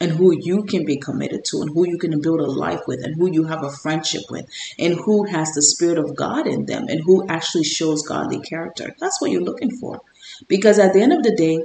and 0.00 0.12
who 0.12 0.34
you 0.38 0.64
can 0.64 0.84
be 0.84 0.98
committed 0.98 1.44
to 1.44 1.62
and 1.62 1.70
who 1.72 1.86
you 1.88 1.98
can 1.98 2.20
build 2.20 2.40
a 2.40 2.50
life 2.50 2.80
with 2.86 3.02
and 3.04 3.14
who 3.16 3.30
you 3.30 3.44
have 3.44 3.64
a 3.64 3.70
friendship 3.70 4.22
with 4.30 4.46
and 4.78 4.94
who 4.94 5.24
has 5.24 5.50
the 5.52 5.62
spirit 5.62 5.98
of 5.98 6.14
God 6.14 6.46
in 6.46 6.66
them 6.66 6.86
and 6.88 7.00
who 7.00 7.26
actually 7.28 7.64
shows 7.64 8.06
godly 8.06 8.40
character. 8.40 8.94
That's 9.00 9.20
what 9.20 9.30
you're 9.30 9.42
looking 9.42 9.70
for. 9.70 10.00
Because 10.48 10.78
at 10.78 10.92
the 10.92 11.00
end 11.00 11.12
of 11.14 11.22
the 11.22 11.34
day, 11.34 11.64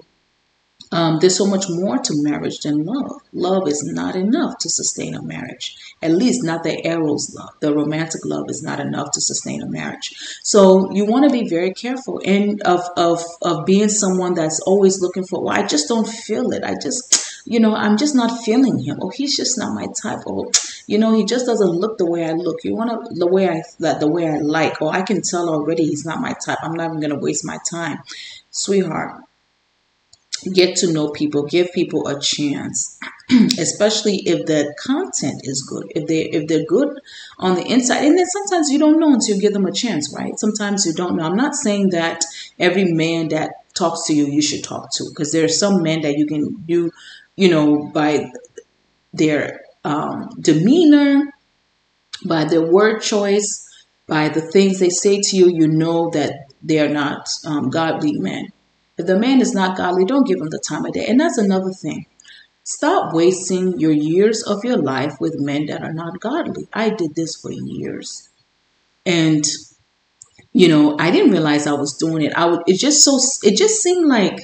um, 0.93 1.19
there's 1.19 1.37
so 1.37 1.45
much 1.45 1.65
more 1.69 1.97
to 1.97 2.13
marriage 2.21 2.59
than 2.59 2.85
love. 2.85 3.21
Love 3.31 3.67
is 3.67 3.81
not 3.93 4.15
enough 4.15 4.57
to 4.59 4.69
sustain 4.69 5.15
a 5.15 5.21
marriage. 5.21 5.77
At 6.01 6.11
least 6.11 6.43
not 6.43 6.63
the 6.63 6.85
eros 6.85 7.33
love. 7.33 7.51
The 7.61 7.73
romantic 7.73 8.21
love 8.25 8.45
is 8.49 8.61
not 8.61 8.79
enough 8.79 9.11
to 9.11 9.21
sustain 9.21 9.61
a 9.61 9.69
marriage. 9.69 10.13
So 10.43 10.91
you 10.91 11.05
want 11.05 11.29
to 11.29 11.29
be 11.29 11.47
very 11.47 11.73
careful 11.73 12.21
and 12.25 12.61
of 12.63 12.81
of 12.97 13.23
of 13.41 13.65
being 13.65 13.87
someone 13.87 14.33
that's 14.33 14.59
always 14.61 15.01
looking 15.01 15.25
for. 15.25 15.41
Well, 15.41 15.57
I 15.57 15.65
just 15.65 15.87
don't 15.87 16.07
feel 16.07 16.51
it. 16.51 16.63
I 16.63 16.75
just 16.81 17.30
you 17.45 17.59
know, 17.59 17.75
I'm 17.75 17.97
just 17.97 18.15
not 18.15 18.43
feeling 18.43 18.79
him. 18.79 18.99
Oh, 19.01 19.09
he's 19.09 19.35
just 19.35 19.57
not 19.57 19.73
my 19.73 19.87
type. 20.01 20.19
Oh, 20.27 20.51
you 20.87 20.97
know, 20.97 21.13
he 21.13 21.25
just 21.25 21.45
doesn't 21.45 21.71
look 21.71 21.97
the 21.97 22.05
way 22.09 22.25
I 22.25 22.33
look. 22.33 22.63
You 22.63 22.75
want 22.75 22.89
to 22.91 23.15
the 23.15 23.27
way 23.27 23.49
I 23.49 23.63
that 23.79 23.99
the 23.99 24.07
way 24.07 24.27
I 24.27 24.37
like. 24.37 24.81
Oh, 24.81 24.89
I 24.89 25.01
can 25.01 25.21
tell 25.21 25.49
already 25.49 25.85
he's 25.85 26.05
not 26.05 26.21
my 26.21 26.33
type. 26.45 26.59
I'm 26.61 26.73
not 26.73 26.89
even 26.89 27.01
gonna 27.01 27.19
waste 27.19 27.45
my 27.45 27.57
time, 27.69 27.99
sweetheart. 28.51 29.21
get 30.53 30.75
to 30.77 30.91
know 30.91 31.09
people, 31.09 31.43
give 31.43 31.71
people 31.71 32.07
a 32.07 32.19
chance, 32.19 32.99
especially 33.59 34.17
if 34.25 34.45
the 34.47 34.73
content 34.79 35.41
is 35.43 35.63
good. 35.69 35.91
If 35.95 36.07
they 36.07 36.21
if 36.29 36.47
they're 36.47 36.65
good 36.65 36.99
on 37.37 37.55
the 37.55 37.65
inside, 37.65 38.03
and 38.05 38.17
then 38.17 38.25
sometimes 38.25 38.69
you 38.69 38.79
don't 38.79 38.99
know 38.99 39.13
until 39.13 39.35
you 39.35 39.41
give 39.41 39.53
them 39.53 39.65
a 39.65 39.71
chance, 39.71 40.13
right? 40.17 40.37
Sometimes 40.39 40.85
you 40.85 40.93
don't 40.93 41.15
know. 41.15 41.23
I'm 41.23 41.35
not 41.35 41.53
saying 41.55 41.89
that 41.91 42.23
every 42.59 42.85
man 42.85 43.29
that 43.29 43.51
talks 43.73 44.05
to 44.07 44.13
you 44.13 44.25
you 44.25 44.41
should 44.41 44.63
talk 44.63 44.89
to 44.93 45.05
because 45.09 45.31
there 45.31 45.45
are 45.45 45.47
some 45.63 45.81
men 45.83 46.01
that 46.01 46.17
you 46.17 46.25
can 46.25 46.63
you 46.67 46.91
you 47.35 47.49
know 47.49 47.89
by 47.93 48.25
their 49.13 49.61
um, 49.83 50.29
demeanor, 50.39 51.31
by 52.27 52.45
their 52.45 52.65
word 52.65 53.01
choice, 53.01 53.67
by 54.07 54.29
the 54.29 54.41
things 54.41 54.79
they 54.79 54.89
say 54.89 55.19
to 55.21 55.37
you, 55.37 55.49
you 55.49 55.67
know 55.67 56.09
that 56.11 56.33
they 56.63 56.79
are 56.79 56.89
not 56.89 57.27
um, 57.45 57.69
godly 57.69 58.13
men. 58.13 58.47
If 58.97 59.07
the 59.07 59.17
man 59.17 59.41
is 59.41 59.53
not 59.53 59.77
godly, 59.77 60.05
don't 60.05 60.27
give 60.27 60.39
him 60.39 60.49
the 60.49 60.59
time 60.67 60.85
of 60.85 60.93
day. 60.93 61.07
And 61.07 61.19
that's 61.19 61.37
another 61.37 61.71
thing. 61.71 62.05
Stop 62.63 63.13
wasting 63.13 63.79
your 63.79 63.91
years 63.91 64.43
of 64.43 64.63
your 64.63 64.77
life 64.77 65.13
with 65.19 65.39
men 65.39 65.65
that 65.65 65.81
are 65.81 65.93
not 65.93 66.19
godly. 66.19 66.67
I 66.71 66.89
did 66.89 67.15
this 67.15 67.35
for 67.41 67.51
years. 67.51 68.29
And 69.05 69.43
you 70.53 70.67
know, 70.67 70.97
I 70.99 71.11
didn't 71.11 71.31
realize 71.31 71.65
I 71.65 71.73
was 71.73 71.97
doing 71.97 72.23
it. 72.23 72.33
I 72.35 72.45
would 72.45 72.61
it 72.67 72.77
just 72.77 73.03
so 73.03 73.17
it 73.43 73.57
just 73.57 73.81
seemed 73.81 74.07
like 74.07 74.39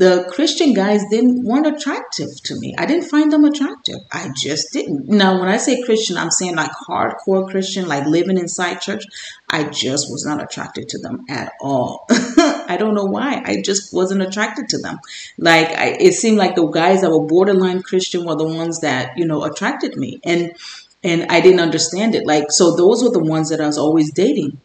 the 0.00 0.26
Christian 0.32 0.72
guys 0.72 1.02
didn't 1.10 1.44
weren't 1.44 1.66
attractive 1.66 2.30
to 2.44 2.58
me. 2.58 2.74
I 2.78 2.86
didn't 2.86 3.10
find 3.10 3.30
them 3.30 3.44
attractive. 3.44 3.98
I 4.10 4.30
just 4.34 4.72
didn't. 4.72 5.06
Now, 5.06 5.38
when 5.38 5.50
I 5.50 5.58
say 5.58 5.82
Christian, 5.82 6.16
I'm 6.16 6.30
saying 6.30 6.56
like 6.56 6.70
hardcore 6.88 7.50
Christian, 7.50 7.86
like 7.86 8.06
living 8.06 8.38
inside 8.38 8.80
church. 8.80 9.04
I 9.50 9.64
just 9.64 10.10
was 10.10 10.24
not 10.24 10.42
attracted 10.42 10.88
to 10.88 10.98
them 11.00 11.26
at 11.28 11.52
all. 11.60 12.06
I 12.10 12.76
don't 12.78 12.94
know 12.94 13.04
why. 13.04 13.42
I 13.44 13.60
just 13.62 13.92
wasn't 13.92 14.22
attracted 14.22 14.70
to 14.70 14.78
them. 14.78 15.00
Like 15.36 15.68
I, 15.68 15.88
it 16.00 16.14
seemed 16.14 16.38
like 16.38 16.54
the 16.54 16.66
guys 16.66 17.02
that 17.02 17.10
were 17.10 17.26
borderline 17.26 17.82
Christian 17.82 18.24
were 18.24 18.36
the 18.36 18.48
ones 18.48 18.80
that 18.80 19.18
you 19.18 19.26
know 19.26 19.44
attracted 19.44 19.98
me, 19.98 20.18
and 20.24 20.56
and 21.04 21.26
I 21.28 21.42
didn't 21.42 21.60
understand 21.60 22.14
it. 22.14 22.26
Like 22.26 22.46
so, 22.48 22.74
those 22.74 23.04
were 23.04 23.12
the 23.12 23.22
ones 23.22 23.50
that 23.50 23.60
I 23.60 23.66
was 23.66 23.76
always 23.76 24.10
dating 24.14 24.62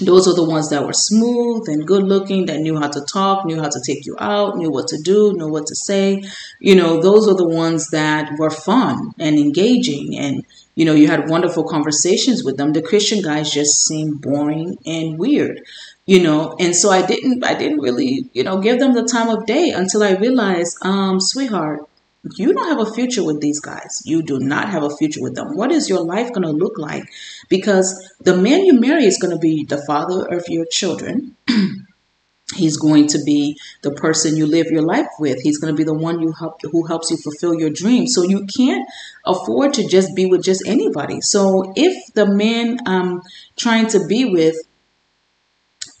those 0.00 0.26
are 0.26 0.34
the 0.34 0.44
ones 0.44 0.70
that 0.70 0.84
were 0.84 0.92
smooth 0.92 1.68
and 1.68 1.86
good 1.86 2.02
looking 2.02 2.46
that 2.46 2.60
knew 2.60 2.78
how 2.78 2.88
to 2.88 3.00
talk 3.12 3.44
knew 3.44 3.60
how 3.60 3.68
to 3.68 3.80
take 3.86 4.06
you 4.06 4.16
out 4.18 4.56
knew 4.56 4.70
what 4.70 4.88
to 4.88 5.00
do 5.02 5.32
knew 5.34 5.48
what 5.48 5.66
to 5.66 5.74
say. 5.74 6.22
You 6.60 6.74
know 6.74 7.00
those 7.00 7.28
are 7.28 7.36
the 7.36 7.48
ones 7.48 7.88
that 7.90 8.38
were 8.38 8.50
fun 8.50 9.12
and 9.18 9.38
engaging. 9.38 10.18
And 10.18 10.44
you 10.74 10.84
know 10.84 10.94
you 10.94 11.08
had 11.08 11.28
wonderful 11.28 11.64
conversations 11.64 12.44
with 12.44 12.56
them. 12.56 12.72
The 12.72 12.82
christian 12.82 13.22
guys 13.22 13.50
just 13.50 13.86
seemed 13.86 14.20
boring 14.20 14.78
and 14.86 15.18
weird 15.18 15.62
you 16.06 16.22
know? 16.22 16.54
And 16.60 16.76
so 16.76 16.90
i 16.90 17.04
didn't 17.04 17.44
i 17.44 17.54
didn't 17.54 17.80
really 17.80 18.28
you 18.32 18.44
know 18.44 18.60
give 18.60 18.78
them 18.78 18.94
the 18.94 19.04
time 19.04 19.28
of 19.28 19.46
day 19.46 19.70
until 19.70 20.02
i 20.02 20.12
realized 20.12 20.76
um 20.82 21.20
sweetheart 21.20 21.88
you 22.36 22.52
don't 22.52 22.68
have 22.68 22.86
a 22.86 22.92
future 22.92 23.24
with 23.24 23.40
these 23.40 23.60
guys. 23.60 24.02
You 24.04 24.22
do 24.22 24.38
not 24.38 24.70
have 24.70 24.82
a 24.82 24.96
future 24.96 25.22
with 25.22 25.34
them. 25.34 25.56
What 25.56 25.70
is 25.72 25.88
your 25.88 26.02
life 26.02 26.32
going 26.32 26.46
to 26.46 26.50
look 26.50 26.78
like? 26.78 27.04
Because 27.48 28.12
the 28.20 28.36
man 28.36 28.64
you 28.64 28.80
marry 28.80 29.04
is 29.04 29.18
going 29.18 29.32
to 29.32 29.38
be 29.38 29.64
the 29.64 29.82
father 29.86 30.26
of 30.28 30.44
your 30.48 30.66
children. 30.70 31.36
He's 32.54 32.76
going 32.76 33.08
to 33.08 33.18
be 33.24 33.58
the 33.82 33.90
person 33.92 34.36
you 34.36 34.46
live 34.46 34.66
your 34.66 34.82
life 34.82 35.08
with. 35.18 35.40
He's 35.42 35.58
going 35.58 35.72
to 35.72 35.76
be 35.76 35.84
the 35.84 35.94
one 35.94 36.20
you 36.20 36.32
help 36.38 36.60
who 36.62 36.86
helps 36.86 37.10
you 37.10 37.16
fulfill 37.16 37.54
your 37.54 37.70
dreams. 37.70 38.14
So 38.14 38.22
you 38.22 38.46
can't 38.46 38.86
afford 39.24 39.74
to 39.74 39.88
just 39.88 40.14
be 40.14 40.26
with 40.26 40.44
just 40.44 40.62
anybody. 40.66 41.20
So 41.20 41.72
if 41.74 42.12
the 42.12 42.26
man 42.26 42.78
I'm 42.86 43.22
trying 43.56 43.88
to 43.88 44.06
be 44.06 44.26
with 44.26 44.56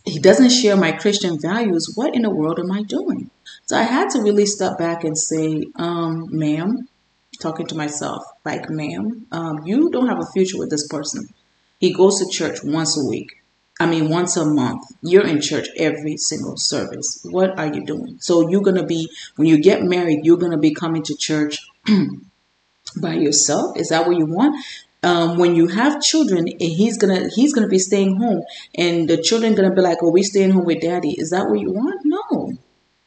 he 0.04 0.18
doesn't 0.18 0.50
share 0.50 0.76
my 0.76 0.92
Christian 0.92 1.40
values, 1.40 1.92
what 1.94 2.14
in 2.14 2.22
the 2.22 2.30
world 2.30 2.60
am 2.60 2.70
I 2.70 2.82
doing? 2.82 3.30
So 3.66 3.76
I 3.76 3.82
had 3.82 4.10
to 4.10 4.22
really 4.22 4.46
step 4.46 4.78
back 4.78 5.04
and 5.04 5.16
say, 5.16 5.64
um, 5.76 6.26
ma'am, 6.30 6.88
talking 7.40 7.66
to 7.66 7.74
myself, 7.74 8.24
like, 8.44 8.68
ma'am, 8.68 9.26
um, 9.32 9.62
you 9.64 9.90
don't 9.90 10.08
have 10.08 10.20
a 10.20 10.32
future 10.32 10.58
with 10.58 10.70
this 10.70 10.86
person. 10.88 11.28
He 11.78 11.92
goes 11.92 12.18
to 12.18 12.26
church 12.30 12.58
once 12.62 12.98
a 12.98 13.08
week. 13.08 13.42
I 13.80 13.86
mean, 13.86 14.08
once 14.08 14.36
a 14.36 14.44
month. 14.44 14.82
You're 15.02 15.26
in 15.26 15.40
church 15.40 15.66
every 15.76 16.16
single 16.16 16.56
service. 16.56 17.20
What 17.24 17.58
are 17.58 17.66
you 17.66 17.84
doing? 17.84 18.18
So 18.20 18.48
you're 18.48 18.62
going 18.62 18.76
to 18.76 18.86
be, 18.86 19.10
when 19.36 19.48
you 19.48 19.60
get 19.60 19.82
married, 19.82 20.20
you're 20.22 20.36
going 20.36 20.52
to 20.52 20.58
be 20.58 20.72
coming 20.74 21.02
to 21.02 21.16
church 21.16 21.58
by 23.00 23.14
yourself. 23.14 23.76
Is 23.76 23.88
that 23.88 24.06
what 24.06 24.16
you 24.16 24.26
want? 24.26 24.64
Um, 25.02 25.36
when 25.36 25.54
you 25.54 25.66
have 25.68 26.00
children 26.00 26.48
and 26.48 26.58
he's 26.58 26.96
gonna 26.96 27.28
he's 27.34 27.52
gonna 27.52 27.68
be 27.68 27.78
staying 27.78 28.16
home 28.16 28.42
and 28.74 29.06
the 29.06 29.18
children 29.18 29.54
gonna 29.54 29.74
be 29.74 29.82
like 29.82 29.98
oh 30.00 30.10
we 30.10 30.22
staying 30.22 30.52
home 30.52 30.64
with 30.64 30.80
daddy 30.80 31.10
is 31.10 31.28
that 31.28 31.46
what 31.46 31.60
you 31.60 31.70
want 31.70 32.03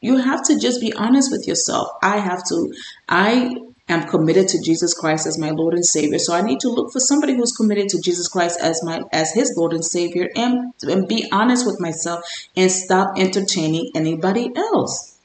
you 0.02 0.18
have 0.18 0.44
to 0.46 0.60
just 0.60 0.80
be 0.80 0.94
honest 0.94 1.32
with 1.32 1.48
yourself. 1.48 1.90
I 2.02 2.18
have 2.20 2.44
to, 2.50 2.74
I 3.10 3.56
am 3.90 4.08
committed 4.08 4.48
to 4.50 4.62
Jesus 4.64 4.94
Christ 4.94 5.26
as 5.26 5.40
my 5.40 5.50
Lord 5.50 5.74
and 5.74 5.86
Savior. 5.86 6.20
So 6.20 6.34
I 6.34 6.42
need 6.42 6.60
to 6.62 6.70
look 6.70 6.92
for 6.92 7.00
somebody 7.00 7.36
who's 7.36 7.54
committed 7.54 7.90
to 7.90 8.02
Jesus 8.02 8.28
Christ 8.28 8.60
as 8.62 8.84
my 8.84 9.02
as 9.12 9.32
his 9.34 9.54
Lord 9.58 9.74
and 9.74 9.84
Savior 9.84 10.30
and, 10.36 10.74
and 10.84 11.08
be 11.08 11.28
honest 11.32 11.66
with 11.66 11.80
myself 11.80 12.24
and 12.56 12.72
stop 12.72 13.18
entertaining 13.18 13.92
anybody 13.96 14.52
else. 14.56 15.16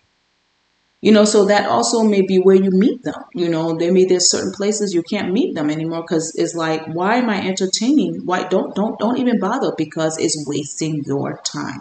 You 1.00 1.10
know, 1.10 1.24
so 1.24 1.46
that 1.46 1.68
also 1.68 2.04
may 2.04 2.22
be 2.22 2.38
where 2.38 2.54
you 2.54 2.70
meet 2.70 3.02
them. 3.02 3.24
You 3.34 3.48
know, 3.48 3.76
there 3.76 3.92
may 3.92 4.04
there's 4.04 4.30
certain 4.30 4.52
places 4.52 4.94
you 4.94 5.02
can't 5.02 5.32
meet 5.32 5.54
them 5.56 5.68
anymore 5.68 6.02
because 6.02 6.32
it's 6.36 6.54
like, 6.54 6.86
why 6.86 7.16
am 7.16 7.28
I 7.28 7.44
entertaining? 7.44 8.24
Why 8.24 8.44
don't 8.44 8.74
don't 8.74 8.98
don't 9.00 9.18
even 9.18 9.40
bother 9.40 9.72
because 9.76 10.16
it's 10.18 10.44
wasting 10.46 11.02
your 11.04 11.40
time 11.44 11.80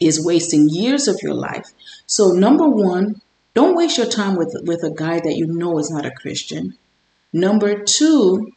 is 0.00 0.24
wasting 0.24 0.68
years 0.70 1.08
of 1.08 1.18
your 1.22 1.34
life. 1.34 1.66
So, 2.06 2.30
number 2.30 2.68
one, 2.68 3.20
don't 3.54 3.76
waste 3.76 3.98
your 3.98 4.06
time 4.06 4.36
with, 4.36 4.54
with 4.64 4.82
a 4.84 4.94
guy 4.94 5.18
that 5.20 5.36
you 5.36 5.46
know 5.46 5.78
is 5.78 5.90
not 5.90 6.06
a 6.06 6.10
Christian. 6.10 6.76
Number 7.32 7.82
two, 7.82 8.52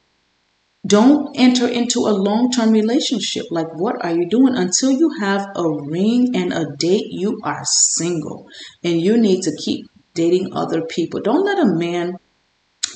don't 0.85 1.37
enter 1.37 1.67
into 1.67 1.99
a 1.99 2.15
long 2.15 2.51
term 2.51 2.71
relationship. 2.71 3.45
Like, 3.51 3.73
what 3.73 4.03
are 4.03 4.15
you 4.15 4.27
doing? 4.27 4.55
Until 4.55 4.91
you 4.91 5.11
have 5.19 5.47
a 5.55 5.69
ring 5.69 6.35
and 6.35 6.53
a 6.53 6.65
date, 6.77 7.07
you 7.09 7.39
are 7.43 7.63
single 7.65 8.47
and 8.83 9.01
you 9.01 9.17
need 9.17 9.41
to 9.43 9.55
keep 9.55 9.89
dating 10.13 10.53
other 10.53 10.81
people. 10.81 11.21
Don't 11.21 11.45
let 11.45 11.59
a 11.59 11.65
man 11.65 12.17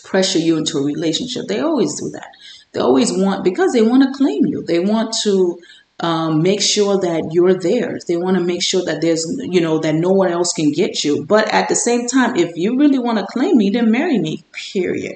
pressure 0.03 0.39
you 0.39 0.57
into 0.57 0.77
a 0.77 0.86
relationship. 0.86 1.43
They 1.48 1.60
always 1.60 2.00
do 2.00 2.10
that. 2.12 2.27
They 2.72 2.79
always 2.79 3.12
want, 3.12 3.43
because 3.43 3.74
they 3.74 3.81
want 3.81 4.03
to 4.03 4.17
claim 4.17 4.45
you, 4.45 4.63
they 4.63 4.79
want 4.79 5.13
to 5.24 5.60
um, 6.00 6.42
make 6.42 6.62
sure 6.62 7.00
that 7.00 7.30
you're 7.32 7.60
theirs. 7.60 8.06
They 8.06 8.18
want 8.18 8.38
to 8.38 8.44
make 8.44 8.64
sure 8.64 8.84
that 8.86 9.02
there's, 9.02 9.26
you 9.40 9.62
know, 9.62 9.80
that 9.80 9.96
no 9.96 10.10
one 10.10 10.32
else 10.32 10.54
can 10.54 10.72
get 10.72 11.04
you. 11.04 11.26
But 11.26 11.54
at 11.54 11.70
the 11.70 11.76
same 11.76 12.08
time, 12.08 12.36
if 12.36 12.56
you 12.56 12.78
really 12.78 13.00
want 13.00 13.20
to 13.20 13.26
claim 13.26 13.58
me, 13.58 13.70
then 13.70 13.92
marry 13.92 14.20
me, 14.20 14.44
period. 14.74 15.16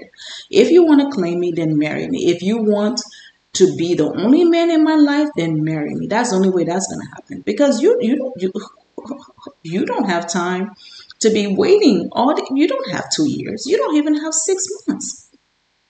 If 0.49 0.69
you 0.69 0.85
want 0.85 1.01
to 1.01 1.09
claim 1.09 1.39
me, 1.39 1.51
then 1.51 1.77
marry 1.77 2.07
me. 2.07 2.31
If 2.31 2.41
you 2.41 2.57
want 2.59 3.01
to 3.53 3.75
be 3.75 3.95
the 3.95 4.11
only 4.13 4.45
man 4.45 4.69
in 4.69 4.83
my 4.83 4.95
life, 4.95 5.29
then 5.35 5.63
marry 5.63 5.93
me. 5.95 6.07
That's 6.07 6.29
the 6.29 6.35
only 6.35 6.49
way 6.49 6.63
that's 6.63 6.87
going 6.87 7.05
to 7.05 7.15
happen 7.15 7.41
because 7.41 7.81
you, 7.81 7.97
you, 7.99 8.33
you, 8.37 8.53
you 9.63 9.85
don't 9.85 10.07
have 10.09 10.27
time 10.27 10.71
to 11.19 11.31
be 11.31 11.55
waiting 11.55 12.09
all 12.11 12.35
you 12.53 12.67
don't 12.67 12.91
have 12.91 13.05
two 13.15 13.27
years. 13.27 13.65
You 13.65 13.77
don't 13.77 13.95
even 13.95 14.15
have 14.21 14.33
six 14.33 14.63
months 14.87 15.26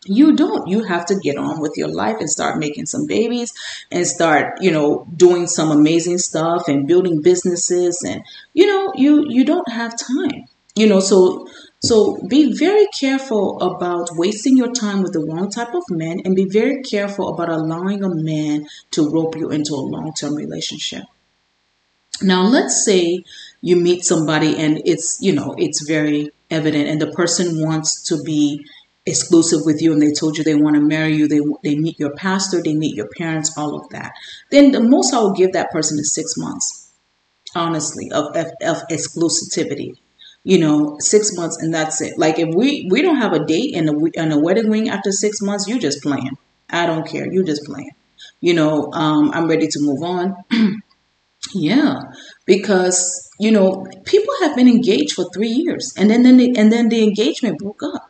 you 0.08 0.36
don't. 0.36 0.68
You 0.68 0.84
have 0.84 1.06
to 1.08 1.16
get 1.22 1.38
on 1.38 1.62
with 1.62 1.74
your 1.76 1.94
life 1.94 2.18
and 2.20 2.30
start 2.30 2.58
making 2.60 2.86
some 2.86 3.06
babies 3.06 3.54
and 3.92 4.06
start 4.06 4.62
you 4.62 4.72
know 4.72 5.08
doing 5.16 5.48
some 5.48 5.72
amazing 5.72 6.18
stuff 6.18 6.68
and 6.68 6.88
building 6.88 7.22
businesses 7.22 8.04
and 8.08 8.24
you 8.54 8.68
know 8.68 8.94
you 8.96 9.26
you 9.28 9.46
don't 9.46 9.70
have 9.70 9.94
time 9.98 10.46
you 10.76 10.88
know 10.88 11.00
so 11.00 11.48
so 11.80 12.18
be 12.28 12.58
very 12.58 12.88
careful 13.00 13.60
about 13.62 14.10
wasting 14.14 14.58
your 14.58 14.72
time 14.72 15.04
with 15.04 15.14
the 15.14 15.20
wrong 15.20 15.50
type 15.52 15.76
of 15.76 15.84
men 15.90 16.22
and 16.26 16.36
be 16.36 16.46
very 16.46 16.82
careful 16.82 17.30
about 17.30 17.50
allowing 17.50 18.04
a 18.04 18.14
man 18.14 18.68
to 18.92 19.10
rope 19.10 19.36
you 19.36 19.50
into 19.50 19.74
a 19.74 19.88
long-term 19.94 20.34
relationship. 20.36 21.04
Now 22.22 22.44
let's 22.48 22.84
say 22.84 23.24
you 23.62 23.76
meet 23.76 24.04
somebody 24.04 24.58
and 24.58 24.82
it's 24.86 25.20
you 25.22 25.34
know 25.34 25.54
it's 25.58 25.88
very 25.88 26.32
evident 26.50 26.88
and 26.90 27.00
the 27.00 27.12
person 27.12 27.64
wants 27.64 28.04
to 28.08 28.24
be 28.24 28.66
exclusive 29.08 29.62
with 29.66 29.82
you 29.82 29.94
and 29.94 30.02
they 30.02 30.12
told 30.12 30.38
you 30.38 30.44
they 30.44 30.56
want 30.56 30.76
to 30.76 30.82
marry 30.82 31.14
you, 31.14 31.28
they, 31.28 31.40
they 31.64 31.76
meet 31.76 32.00
your 32.00 32.14
pastor, 32.16 32.62
they 32.62 32.76
meet 32.76 32.96
your 32.96 33.08
parents, 33.18 33.58
all 33.58 33.80
of 33.80 33.90
that, 33.90 34.12
then 34.52 34.72
the 34.72 34.82
most 34.82 35.14
I 35.14 35.20
will 35.20 35.34
give 35.34 35.54
that 35.54 35.72
person 35.72 35.98
is 36.00 36.14
six 36.14 36.34
months, 36.38 36.92
honestly, 37.56 38.12
of, 38.12 38.36
of, 38.36 38.48
of 38.62 38.84
exclusivity. 38.90 39.94
You 40.44 40.60
know, 40.60 40.96
six 41.00 41.36
months 41.36 41.58
and 41.62 41.74
that's 41.74 42.00
it. 42.00 42.18
Like 42.18 42.40
if 42.40 42.48
we 42.56 42.88
we 42.90 43.02
don't 43.02 43.18
have 43.18 43.34
a 43.34 43.44
date 43.44 43.76
and 43.76 43.90
a, 43.90 43.94
and 44.16 44.32
a 44.32 44.40
wedding 44.40 44.70
ring 44.70 44.88
after 44.88 45.12
six 45.12 45.42
months, 45.42 45.68
you 45.68 45.78
just 45.78 46.02
playing. 46.02 46.38
I 46.70 46.86
don't 46.86 47.06
care. 47.06 47.30
You 47.30 47.44
just 47.44 47.66
playing. 47.66 47.92
You 48.40 48.54
know, 48.54 48.90
um, 48.94 49.32
I'm 49.34 49.50
ready 49.50 49.68
to 49.68 49.80
move 49.82 50.04
on. 50.04 50.36
yeah, 51.54 52.00
because 52.46 53.30
you 53.42 53.52
know 53.52 53.86
people 54.06 54.34
have 54.42 54.56
been 54.56 54.70
engaged 54.70 55.14
for 55.14 55.26
three 55.34 55.50
years 55.50 55.94
and 55.98 56.10
then, 56.10 56.24
then 56.24 56.38
they, 56.38 56.54
and 56.56 56.72
then 56.72 56.88
the 56.88 57.04
engagement 57.04 57.60
broke 57.60 57.82
up 57.84 58.07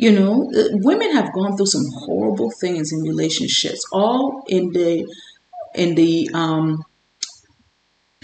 you 0.00 0.12
know, 0.12 0.50
uh, 0.56 0.68
women 0.82 1.12
have 1.12 1.30
gone 1.34 1.56
through 1.56 1.66
some 1.66 1.84
horrible 1.92 2.50
things 2.58 2.90
in 2.90 3.02
relationships, 3.02 3.84
all 3.92 4.42
in 4.48 4.72
the 4.72 5.06
in 5.74 5.94
the 5.94 6.30
um 6.32 6.82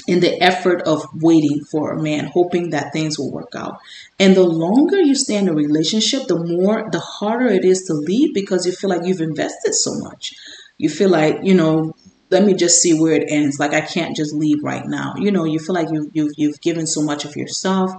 in 0.09 0.21
the 0.21 0.43
effort 0.43 0.81
of 0.83 1.05
waiting 1.21 1.61
for 1.71 1.93
a 1.93 2.03
man, 2.03 2.31
hoping 2.33 2.71
that 2.71 2.95
things 2.95 3.19
will 3.19 3.31
work 3.31 3.53
out. 3.55 3.75
And 4.19 4.35
the 4.35 4.43
longer 4.43 4.99
you 4.99 5.15
stay 5.15 5.37
in 5.37 5.49
a 5.49 5.53
relationship, 5.53 6.29
the 6.29 6.39
more, 6.39 6.89
the 6.91 7.01
harder 7.01 7.49
it 7.49 7.65
is 7.65 7.83
to 7.89 7.93
leave 7.93 8.33
because 8.33 8.65
you 8.65 8.73
feel 8.73 8.89
like 8.89 9.05
you've 9.05 9.21
invested 9.21 9.75
so 9.75 9.91
much. 9.99 10.33
You 10.79 10.89
feel 10.89 11.11
like, 11.11 11.41
you 11.43 11.55
know, 11.55 11.93
let 12.31 12.45
me 12.45 12.55
just 12.55 12.81
see 12.81 12.99
where 12.99 13.17
it 13.17 13.25
ends. 13.29 13.59
Like 13.59 13.75
I 13.75 13.81
can't 13.83 14.17
just 14.17 14.35
leave 14.35 14.63
right 14.63 14.87
now. 14.87 15.15
You 15.19 15.31
know, 15.31 15.45
you 15.45 15.59
feel 15.59 15.75
like 15.75 15.89
you, 15.93 16.09
you've, 16.15 16.33
you've 16.37 16.61
given 16.61 16.87
so 16.87 17.03
much 17.03 17.25
of 17.27 17.37
yourself. 17.37 17.91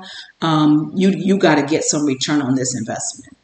Um, 0.41 0.93
you, 0.96 1.10
you 1.15 1.38
got 1.38 1.55
to 1.55 1.63
get 1.63 1.84
some 1.84 2.05
return 2.05 2.41
on 2.41 2.55
this 2.55 2.75
investment 2.75 3.37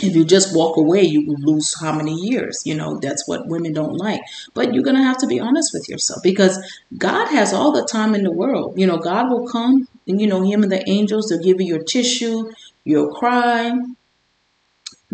if 0.00 0.16
you 0.16 0.24
just 0.24 0.56
walk 0.56 0.78
away, 0.78 1.02
you 1.02 1.26
will 1.26 1.38
lose 1.38 1.74
how 1.80 1.92
many 1.92 2.14
years? 2.14 2.62
You 2.64 2.74
know, 2.74 2.98
that's 2.98 3.28
what 3.28 3.46
women 3.46 3.74
don't 3.74 3.96
like. 3.96 4.20
But 4.54 4.72
you're 4.72 4.82
going 4.82 4.96
to 4.96 5.02
have 5.02 5.18
to 5.18 5.26
be 5.26 5.38
honest 5.38 5.70
with 5.74 5.88
yourself 5.88 6.22
because 6.22 6.58
God 6.96 7.28
has 7.28 7.52
all 7.52 7.72
the 7.72 7.86
time 7.90 8.14
in 8.14 8.22
the 8.22 8.32
world. 8.32 8.78
You 8.78 8.86
know, 8.86 8.96
God 8.96 9.28
will 9.30 9.46
come 9.46 9.86
and, 10.06 10.20
you 10.20 10.26
know, 10.26 10.42
Him 10.42 10.62
and 10.62 10.72
the 10.72 10.88
angels, 10.88 11.28
they'll 11.28 11.42
give 11.42 11.60
you 11.60 11.66
your 11.66 11.82
tissue, 11.82 12.50
you'll 12.84 13.12
cry. 13.12 13.72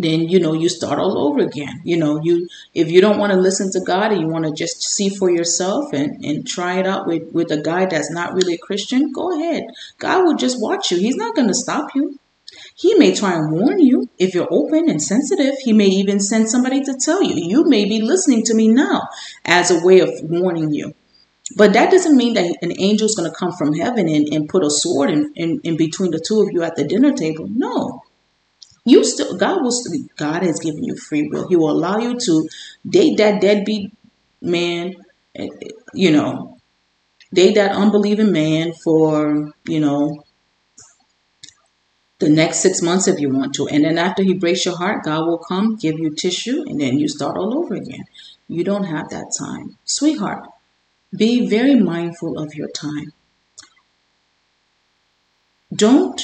Then, 0.01 0.29
you 0.29 0.39
know, 0.39 0.53
you 0.53 0.69
start 0.69 1.01
all 1.01 1.27
over 1.27 1.41
again. 1.41 1.81
You 1.83 1.97
know, 1.97 2.21
you 2.23 2.47
if 2.73 2.89
you 2.89 3.01
don't 3.01 3.19
want 3.19 3.33
to 3.33 3.39
listen 3.39 3.69
to 3.73 3.81
God 3.85 4.13
and 4.13 4.21
you 4.21 4.29
want 4.29 4.45
to 4.45 4.53
just 4.53 4.81
see 4.81 5.09
for 5.09 5.29
yourself 5.29 5.93
and, 5.93 6.25
and 6.25 6.47
try 6.47 6.79
it 6.79 6.87
out 6.87 7.09
with, 7.09 7.33
with 7.33 7.51
a 7.51 7.61
guy 7.61 7.87
that's 7.87 8.13
not 8.13 8.33
really 8.33 8.55
a 8.55 8.59
Christian, 8.59 9.11
go 9.11 9.37
ahead. 9.37 9.65
God 9.99 10.23
will 10.23 10.37
just 10.37 10.57
watch 10.61 10.93
you. 10.93 10.99
He's 10.99 11.17
not 11.17 11.35
going 11.35 11.49
to 11.49 11.55
stop 11.55 11.97
you. 11.97 12.17
He 12.79 12.95
may 12.95 13.13
try 13.13 13.35
and 13.35 13.51
warn 13.51 13.81
you 13.81 14.09
if 14.19 14.35
you're 14.35 14.47
open 14.53 14.89
and 14.89 15.03
sensitive. 15.03 15.57
He 15.65 15.73
may 15.73 15.87
even 15.87 16.21
send 16.21 16.49
somebody 16.49 16.81
to 16.83 16.95
tell 17.05 17.23
you. 17.23 17.35
You 17.35 17.65
may 17.69 17.85
be 17.85 18.01
listening 18.01 18.45
to 18.45 18.55
me 18.55 18.69
now 18.69 19.09
as 19.45 19.73
a 19.73 19.85
way 19.85 19.99
of 19.99 20.11
warning 20.23 20.73
you. 20.73 20.95
But 21.57 21.73
that 21.73 21.91
doesn't 21.91 22.17
mean 22.17 22.35
that 22.35 22.57
an 22.63 22.73
angel 22.79 23.07
is 23.07 23.17
going 23.17 23.29
to 23.29 23.37
come 23.37 23.53
from 23.53 23.75
heaven 23.75 24.09
and, 24.09 24.29
and 24.33 24.49
put 24.49 24.63
a 24.63 24.71
sword 24.71 25.11
in, 25.11 25.33
in, 25.35 25.61
in 25.65 25.77
between 25.77 26.13
the 26.13 26.23
two 26.25 26.41
of 26.41 26.51
you 26.53 26.63
at 26.63 26.77
the 26.77 26.85
dinner 26.85 27.13
table. 27.13 27.49
No. 27.49 28.03
You 28.85 29.03
still 29.03 29.37
God 29.37 29.63
will 29.63 29.73
still, 29.73 30.01
God 30.17 30.45
has 30.45 30.61
given 30.61 30.85
you 30.85 30.95
free 30.97 31.29
will. 31.29 31.49
He 31.49 31.57
will 31.57 31.73
allow 31.73 31.99
you 31.99 32.17
to 32.17 32.49
date 32.89 33.17
that 33.19 33.41
deadbeat 33.41 33.93
man, 34.41 34.95
eh, 35.35 35.49
you 35.95 36.13
know, 36.13 36.59
date 37.35 37.57
that 37.57 37.73
unbelieving 37.73 38.31
man 38.31 38.73
for, 38.85 39.53
you 39.67 39.81
know, 39.81 40.23
the 42.19 42.29
next 42.29 42.59
six 42.61 42.83
months 42.83 43.07
if 43.07 43.21
you 43.21 43.31
want 43.31 43.55
to. 43.55 43.69
And 43.69 43.85
then 43.85 43.99
after 43.99 44.23
he 44.23 44.35
breaks 44.35 44.65
your 44.65 44.77
heart, 44.77 45.05
God 45.05 45.27
will 45.27 45.39
come, 45.39 45.77
give 45.77 45.99
you 45.99 46.15
tissue, 46.15 46.65
and 46.67 46.81
then 46.81 46.99
you 46.99 47.09
start 47.09 47.37
all 47.37 47.59
over 47.59 47.75
again. 47.75 48.05
You 48.49 48.65
don't 48.65 48.85
have 48.85 49.11
that 49.11 49.33
time. 49.39 49.77
Sweetheart, 49.85 50.49
be 51.17 51.49
very 51.49 51.75
mindful 51.75 52.39
of 52.39 52.55
your 52.55 52.69
time. 52.69 53.13
Don't 55.75 56.21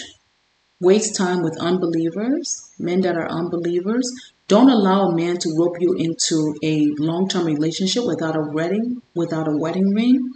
waste 0.81 1.17
time 1.17 1.43
with 1.43 1.57
unbelievers, 1.61 2.71
men 2.79 3.03
that 3.03 3.17
are 3.17 3.29
unbelievers. 3.29 4.11
Don't 4.49 4.71
allow 4.71 5.09
a 5.09 5.17
man 5.17 5.39
to 5.39 5.55
rope 5.59 5.77
you 5.81 5.95
into 5.95 6.55
a 6.63 6.87
long-term 6.99 7.47
relationship 7.47 8.05
without 8.05 8.37
a 8.37 8.43
wedding, 8.43 9.01
without 9.15 9.49
a 9.49 9.57
wedding 9.57 9.95
ring. 9.95 10.33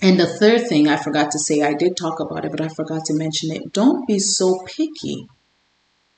And 0.00 0.18
the 0.18 0.26
third 0.26 0.68
thing 0.68 0.88
I 0.88 0.96
forgot 0.96 1.32
to 1.32 1.38
say, 1.38 1.62
I 1.62 1.74
did 1.74 1.96
talk 1.96 2.20
about 2.20 2.44
it, 2.44 2.52
but 2.52 2.60
I 2.60 2.68
forgot 2.68 3.04
to 3.06 3.14
mention 3.14 3.50
it. 3.50 3.72
Don't 3.72 4.06
be 4.06 4.18
so 4.18 4.60
picky 4.64 5.26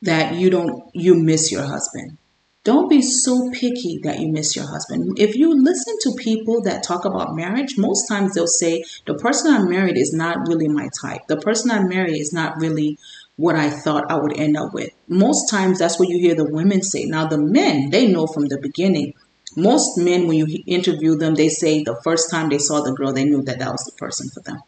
that 0.02 0.34
you 0.34 0.50
don't 0.50 0.90
you 0.94 1.14
miss 1.14 1.50
your 1.50 1.64
husband. 1.64 2.18
Don't 2.62 2.90
be 2.90 3.00
so 3.00 3.50
picky 3.52 4.00
that 4.02 4.20
you 4.20 4.30
miss 4.30 4.54
your 4.54 4.66
husband. 4.66 5.18
If 5.18 5.34
you 5.34 5.54
listen 5.54 5.94
to 6.02 6.22
people 6.22 6.60
that 6.64 6.82
talk 6.82 7.06
about 7.06 7.34
marriage, 7.34 7.78
most 7.78 8.06
times 8.06 8.34
they'll 8.34 8.46
say, 8.46 8.84
the 9.06 9.14
person 9.14 9.50
I 9.50 9.62
married 9.62 9.96
is 9.96 10.12
not 10.12 10.46
really 10.46 10.68
my 10.68 10.90
type. 11.00 11.26
The 11.26 11.38
person 11.38 11.70
I 11.70 11.82
married 11.82 12.20
is 12.20 12.34
not 12.34 12.58
really 12.58 12.98
what 13.36 13.56
I 13.56 13.70
thought 13.70 14.10
I 14.10 14.16
would 14.16 14.38
end 14.38 14.58
up 14.58 14.74
with. 14.74 14.90
Most 15.08 15.50
times 15.50 15.78
that's 15.78 15.98
what 15.98 16.10
you 16.10 16.18
hear 16.18 16.34
the 16.34 16.44
women 16.44 16.82
say. 16.82 17.06
Now, 17.06 17.26
the 17.26 17.38
men, 17.38 17.88
they 17.88 18.06
know 18.06 18.26
from 18.26 18.46
the 18.46 18.58
beginning 18.60 19.14
most 19.56 19.98
men, 19.98 20.26
when 20.26 20.38
you 20.38 20.62
interview 20.66 21.16
them, 21.16 21.34
they 21.34 21.48
say 21.48 21.82
the 21.82 22.00
first 22.04 22.30
time 22.30 22.48
they 22.48 22.58
saw 22.58 22.80
the 22.80 22.92
girl, 22.92 23.12
they 23.12 23.24
knew 23.24 23.42
that 23.42 23.58
that 23.58 23.70
was 23.70 23.84
the 23.84 23.96
person 23.98 24.28
for 24.30 24.40
them. 24.40 24.62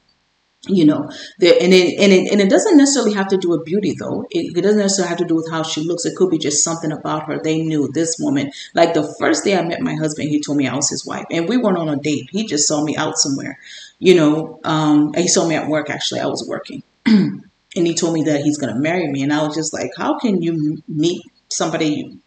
You 0.68 0.84
know, 0.84 1.10
and 1.40 1.74
it, 1.74 1.98
and 1.98 2.12
it 2.12 2.30
and 2.30 2.40
it 2.40 2.48
doesn't 2.48 2.76
necessarily 2.76 3.14
have 3.14 3.26
to 3.28 3.37
do 3.37 3.48
with 3.48 3.64
beauty 3.64 3.96
though. 3.98 4.24
It, 4.30 4.57
it 4.57 4.62
doesn't 4.62 4.78
necessarily 4.78 5.09
have 5.09 5.18
to 5.18 5.24
do 5.24 5.35
with 5.35 5.50
how 5.50 5.64
she 5.64 5.80
looks. 5.80 6.04
It 6.04 6.14
could 6.14 6.30
be 6.30 6.38
just 6.38 6.62
something 6.62 6.92
about 6.92 7.24
her. 7.26 7.40
They 7.42 7.62
knew 7.62 7.90
this 7.92 8.16
woman. 8.20 8.52
Like 8.72 8.94
the 8.94 9.12
first 9.18 9.42
day 9.42 9.59
I 9.59 9.62
met 9.62 9.80
my 9.80 9.96
husband, 9.96 10.28
he 10.28 10.40
told 10.40 10.59
me 10.59 10.68
I 10.68 10.76
was 10.76 10.88
his 10.88 11.04
wife, 11.04 11.24
and 11.33 11.48
we 11.48 11.57
weren't 11.57 11.78
on 11.78 11.88
a 11.88 11.96
date. 11.96 12.28
He 12.30 12.46
just 12.46 12.68
saw 12.68 12.85
me 12.85 12.96
out 12.96 13.18
somewhere. 13.18 13.59
You 13.98 14.14
know, 14.14 14.61
um, 14.62 15.12
he 15.14 15.26
saw 15.26 15.48
me 15.48 15.57
at 15.57 15.66
work. 15.66 15.90
Actually, 15.90 16.20
I 16.20 16.26
was 16.26 16.46
working, 16.48 16.85
and 17.07 17.42
he 17.74 17.94
told 17.94 18.14
me 18.14 18.22
that 18.22 18.42
he's 18.42 18.59
going 18.59 18.72
to 18.72 18.78
marry 18.78 19.09
me, 19.09 19.24
and 19.24 19.33
I 19.33 19.42
was 19.42 19.57
just 19.57 19.74
like, 19.74 19.90
how 19.96 20.20
can 20.20 20.42
you 20.42 20.80
meet 20.87 21.22
somebody 21.48 22.21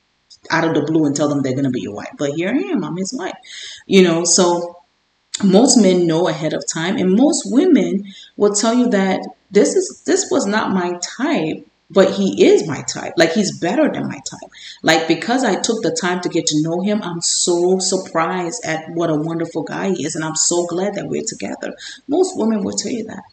out 0.49 0.63
of 0.65 0.73
the 0.73 0.81
blue 0.81 1.05
and 1.05 1.15
tell 1.15 1.29
them 1.29 1.41
they're 1.41 1.53
going 1.53 1.65
to 1.65 1.71
be 1.71 1.81
your 1.81 1.95
wife. 1.95 2.12
But 2.17 2.31
here 2.31 2.49
I 2.49 2.58
am, 2.71 2.84
I'm 2.84 2.97
his 2.97 3.13
wife. 3.13 3.36
You 3.86 4.03
know, 4.03 4.23
so 4.23 4.77
most 5.43 5.77
men 5.77 6.08
know 6.08 6.27
ahead 6.27 6.53
of 6.53 6.63
time 6.71 6.97
and 6.97 7.13
most 7.13 7.43
women 7.45 8.13
will 8.38 8.53
tell 8.53 8.73
you 8.73 8.89
that 8.89 9.19
this 9.51 9.75
is 9.75 10.03
this 10.05 10.29
was 10.31 10.45
not 10.45 10.71
my 10.71 10.97
type 11.17 11.67
but 11.91 12.15
he 12.15 12.43
is 12.43 12.67
my 12.67 12.81
type. 12.81 13.13
Like 13.15 13.34
he's 13.34 13.60
better 13.60 13.88
than 13.91 14.08
my 14.08 14.19
type. 14.29 14.49
Like 14.81 15.08
because 15.08 15.43
i 15.43 15.55
took 15.55 15.84
the 15.84 15.95
time 15.99 16.21
to 16.21 16.29
get 16.29 16.45
to 16.47 16.62
know 16.63 16.81
him 16.81 17.01
i'm 17.03 17.21
so 17.21 17.79
surprised 17.79 18.63
at 18.65 18.89
what 18.89 19.10
a 19.10 19.15
wonderful 19.15 19.63
guy 19.63 19.91
he 19.91 20.05
is 20.05 20.15
and 20.15 20.23
i'm 20.23 20.36
so 20.36 20.65
glad 20.65 20.95
that 20.95 21.08
we're 21.08 21.23
together. 21.27 21.75
Most 22.08 22.38
women 22.38 22.63
will 22.63 22.75
tell 22.75 22.91
you 22.91 23.03
that. 23.05 23.23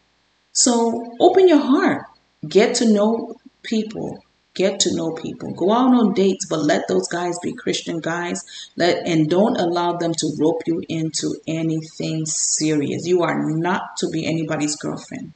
So 0.51 1.15
open 1.19 1.47
your 1.47 1.59
heart. 1.59 2.05
Get 2.47 2.75
to 2.75 2.93
know 2.93 3.35
people 3.63 4.22
get 4.53 4.79
to 4.81 4.95
know 4.95 5.11
people. 5.11 5.53
Go 5.53 5.71
out 5.71 5.93
on 5.93 6.13
dates 6.13 6.45
but 6.47 6.63
let 6.63 6.87
those 6.87 7.07
guys 7.07 7.37
be 7.41 7.53
christian 7.53 7.99
guys. 7.99 8.43
Let 8.75 9.07
and 9.07 9.29
don't 9.29 9.57
allow 9.57 9.97
them 9.97 10.13
to 10.13 10.37
rope 10.39 10.61
you 10.65 10.81
into 10.87 11.35
anything 11.47 12.25
serious. 12.25 13.07
You 13.07 13.23
are 13.23 13.49
not 13.49 13.97
to 13.97 14.09
be 14.09 14.25
anybody's 14.25 14.75
girlfriend. 14.75 15.33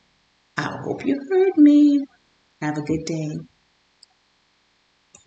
I 0.56 0.78
hope 0.84 1.06
you 1.06 1.20
heard 1.30 1.58
me. 1.58 2.06
Have 2.62 2.78
a 2.78 2.82
good 2.82 3.06
day 3.06 3.38